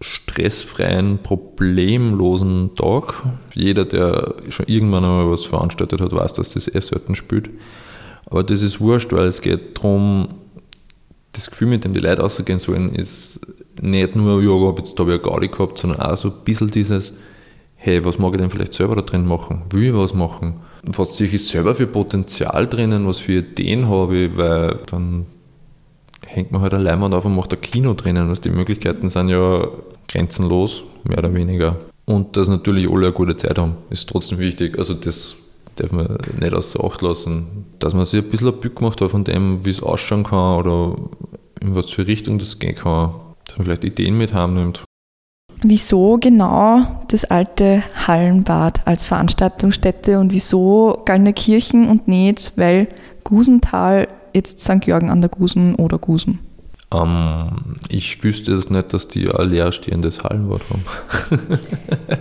stressfreien, 0.00 1.18
problemlosen 1.22 2.74
Tag. 2.74 3.14
Jeder, 3.54 3.84
der 3.84 4.34
schon 4.48 4.66
irgendwann 4.66 5.04
einmal 5.04 5.30
was 5.30 5.44
veranstaltet 5.44 6.00
hat, 6.00 6.12
weiß, 6.12 6.34
dass 6.34 6.54
das 6.54 6.72
eh 6.72 6.80
selten 6.80 7.14
spielt. 7.16 7.50
Aber 8.26 8.42
das 8.42 8.62
ist 8.62 8.80
wurscht, 8.80 9.12
weil 9.12 9.26
es 9.26 9.40
geht 9.40 9.78
darum, 9.78 10.28
das 11.32 11.50
Gefühl, 11.50 11.68
mit 11.68 11.84
dem 11.84 11.94
die 11.94 12.00
Leute 12.00 12.22
rausgehen 12.22 12.58
sollen, 12.58 12.94
ist 12.94 13.40
nicht 13.80 14.16
nur, 14.16 14.42
ja, 14.42 14.74
jetzt 14.76 14.98
habe 14.98 15.14
ich 15.14 15.20
eine 15.20 15.30
Gaudi 15.30 15.48
gehabt, 15.48 15.78
sondern 15.78 16.00
auch 16.00 16.16
so 16.16 16.28
ein 16.28 16.34
bisschen 16.44 16.70
dieses, 16.70 17.16
hey, 17.76 18.04
was 18.04 18.18
mag 18.18 18.34
ich 18.34 18.40
denn 18.40 18.50
vielleicht 18.50 18.72
selber 18.72 18.96
da 18.96 19.02
drin 19.02 19.26
machen? 19.26 19.62
Will 19.70 19.84
ich 19.84 19.94
was 19.94 20.14
machen? 20.14 20.60
Was 20.84 21.16
sehe 21.16 21.28
ich 21.28 21.44
selber 21.46 21.74
für 21.74 21.86
Potenzial 21.86 22.66
drinnen? 22.66 23.06
Was 23.06 23.18
für 23.18 23.38
Ideen 23.38 23.88
habe 23.88 24.16
ich? 24.16 24.36
Weil 24.36 24.80
dann 24.90 25.26
hängt 26.26 26.52
man 26.52 26.60
halt 26.60 26.74
ein 26.74 26.82
Leinwand 26.82 27.14
auf 27.14 27.24
und 27.24 27.34
macht 27.34 27.52
ein 27.52 27.60
Kino 27.60 27.94
drinnen. 27.94 28.28
Also 28.28 28.42
die 28.42 28.50
Möglichkeiten 28.50 29.08
sind 29.08 29.28
ja 29.28 29.68
grenzenlos, 30.08 30.82
mehr 31.04 31.18
oder 31.18 31.34
weniger. 31.34 31.76
Und 32.04 32.36
dass 32.36 32.48
natürlich 32.48 32.90
alle 32.90 33.06
eine 33.06 33.12
gute 33.12 33.36
Zeit 33.36 33.58
haben, 33.58 33.76
ist 33.90 34.08
trotzdem 34.08 34.38
wichtig. 34.38 34.78
Also 34.78 34.94
das 34.94 35.36
darf 35.76 35.92
man 35.92 36.18
nicht 36.40 36.54
außer 36.54 36.82
Acht 36.82 37.02
lassen. 37.02 37.66
Dass 37.78 37.94
man 37.94 38.04
sich 38.04 38.24
ein 38.24 38.30
bisschen 38.30 38.48
ein 38.48 38.60
Bild 38.60 38.76
gemacht 38.76 39.00
hat 39.00 39.10
von 39.10 39.24
dem, 39.24 39.64
wie 39.64 39.70
es 39.70 39.82
ausschauen 39.82 40.24
kann 40.24 40.58
oder 40.58 40.96
in 41.60 41.74
was 41.74 41.90
für 41.90 42.06
Richtung 42.06 42.38
das 42.38 42.58
gehen 42.58 42.74
kann. 42.74 43.12
Dass 43.46 43.58
man 43.58 43.64
vielleicht 43.66 43.84
Ideen 43.84 44.16
mit 44.16 44.32
heimnimmt. 44.32 44.84
Wieso 45.62 46.18
genau 46.18 47.02
das 47.08 47.24
alte 47.24 47.82
Hallenbad 48.06 48.86
als 48.86 49.04
Veranstaltungsstätte 49.06 50.20
und 50.20 50.32
wieso 50.32 51.02
Gallnerkirchen 51.04 51.88
und 51.88 52.06
nicht, 52.06 52.52
weil 52.56 52.88
Gusental 53.24 54.06
jetzt 54.32 54.60
St. 54.60 54.86
Jörgen 54.86 55.10
an 55.10 55.20
der 55.20 55.30
Gusen 55.30 55.74
oder 55.74 55.98
Gusen? 55.98 56.38
Ähm, 56.92 57.76
ich 57.88 58.22
wüsste 58.22 58.54
es 58.54 58.70
nicht, 58.70 58.92
dass 58.92 59.08
die 59.08 59.30
ein 59.30 59.50
leerstehendes 59.50 60.24
Hallenbad 60.24 60.62
haben. 60.70 61.58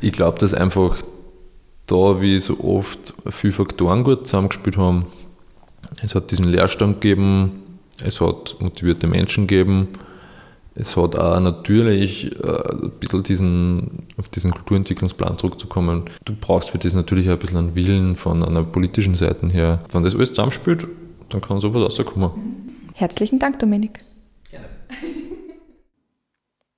ich 0.00 0.12
glaube, 0.12 0.38
dass 0.38 0.54
einfach 0.54 0.96
da, 1.86 2.20
wie 2.20 2.38
so 2.40 2.58
oft, 2.60 3.14
viele 3.30 3.52
Faktoren 3.52 4.04
gut 4.04 4.26
zusammengespielt 4.26 4.76
haben. 4.76 5.06
Es 6.02 6.14
hat 6.14 6.30
diesen 6.30 6.46
Leerstand 6.46 7.00
gegeben, 7.00 7.62
es 8.02 8.20
hat 8.20 8.56
motivierte 8.60 9.06
Menschen 9.06 9.46
gegeben, 9.46 9.88
es 10.74 10.96
hat 10.96 11.16
auch 11.16 11.38
natürlich 11.38 12.34
äh, 12.42 12.72
ein 12.72 12.90
bisschen 12.98 13.22
diesen, 13.22 14.06
auf 14.16 14.28
diesen 14.30 14.52
Kulturentwicklungsplan 14.52 15.36
zurückzukommen. 15.36 16.04
Du 16.24 16.34
brauchst 16.34 16.70
für 16.70 16.78
das 16.78 16.94
natürlich 16.94 17.28
auch 17.28 17.34
ein 17.34 17.38
bisschen 17.38 17.58
einen 17.58 17.74
Willen 17.74 18.16
von 18.16 18.42
einer 18.42 18.62
politischen 18.62 19.14
Seite 19.14 19.48
her. 19.48 19.84
Wenn 19.92 20.02
das 20.02 20.14
alles 20.16 20.30
zusammenspielt, 20.30 20.86
dann 21.28 21.42
kann 21.42 21.60
sowas 21.60 21.82
rauskommen. 21.82 22.71
Herzlichen 23.02 23.40
Dank, 23.40 23.58
Dominik. 23.58 23.98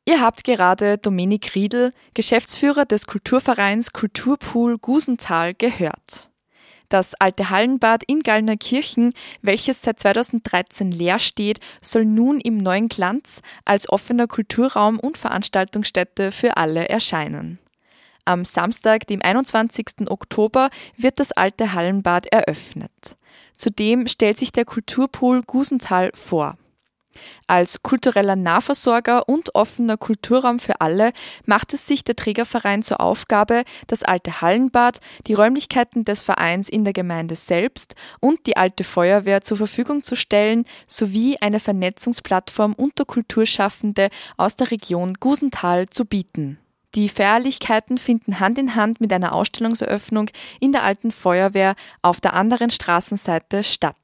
Ihr 0.06 0.22
habt 0.22 0.42
gerade 0.44 0.96
Dominik 0.96 1.54
Riedel, 1.54 1.92
Geschäftsführer 2.14 2.86
des 2.86 3.06
Kulturvereins 3.06 3.92
Kulturpool 3.92 4.78
Gusenthal, 4.78 5.52
gehört. 5.52 6.30
Das 6.88 7.12
alte 7.20 7.50
Hallenbad 7.50 8.04
in 8.04 8.20
Gallnerkirchen, 8.20 9.12
welches 9.42 9.82
seit 9.82 10.00
2013 10.00 10.92
leer 10.92 11.18
steht, 11.18 11.60
soll 11.82 12.06
nun 12.06 12.40
im 12.40 12.56
neuen 12.56 12.88
Glanz 12.88 13.42
als 13.66 13.86
offener 13.90 14.26
Kulturraum 14.26 14.98
und 14.98 15.18
Veranstaltungsstätte 15.18 16.32
für 16.32 16.56
alle 16.56 16.88
erscheinen. 16.88 17.58
Am 18.24 18.44
Samstag, 18.44 19.06
dem 19.06 19.20
21. 19.22 20.08
Oktober, 20.08 20.70
wird 20.96 21.20
das 21.20 21.32
alte 21.32 21.74
Hallenbad 21.74 22.26
eröffnet. 22.26 23.16
Zudem 23.54 24.06
stellt 24.06 24.38
sich 24.38 24.52
der 24.52 24.64
Kulturpool 24.64 25.42
Gusenthal 25.42 26.10
vor. 26.14 26.56
Als 27.46 27.82
kultureller 27.82 28.36
Nahversorger 28.36 29.28
und 29.28 29.54
offener 29.54 29.96
Kulturraum 29.96 30.58
für 30.58 30.80
alle 30.80 31.12
macht 31.46 31.74
es 31.74 31.86
sich 31.86 32.02
der 32.04 32.16
Trägerverein 32.16 32.82
zur 32.82 33.00
Aufgabe, 33.00 33.64
das 33.86 34.02
alte 34.02 34.40
Hallenbad, 34.40 34.98
die 35.26 35.34
Räumlichkeiten 35.34 36.04
des 36.04 36.22
Vereins 36.22 36.68
in 36.68 36.84
der 36.84 36.92
Gemeinde 36.92 37.36
selbst 37.36 37.94
und 38.20 38.46
die 38.46 38.56
alte 38.56 38.84
Feuerwehr 38.84 39.42
zur 39.42 39.58
Verfügung 39.58 40.02
zu 40.02 40.16
stellen, 40.16 40.64
sowie 40.86 41.36
eine 41.40 41.60
Vernetzungsplattform 41.60 42.74
unter 42.74 43.04
Kulturschaffende 43.04 44.08
aus 44.36 44.56
der 44.56 44.70
Region 44.70 45.14
Gusenthal 45.14 45.88
zu 45.88 46.04
bieten. 46.04 46.58
Die 46.94 47.08
Feierlichkeiten 47.08 47.98
finden 47.98 48.38
Hand 48.38 48.58
in 48.58 48.76
Hand 48.76 49.00
mit 49.00 49.12
einer 49.12 49.32
Ausstellungseröffnung 49.32 50.30
in 50.60 50.70
der 50.72 50.84
alten 50.84 51.10
Feuerwehr 51.10 51.74
auf 52.02 52.20
der 52.20 52.34
anderen 52.34 52.70
Straßenseite 52.70 53.64
statt. 53.64 53.96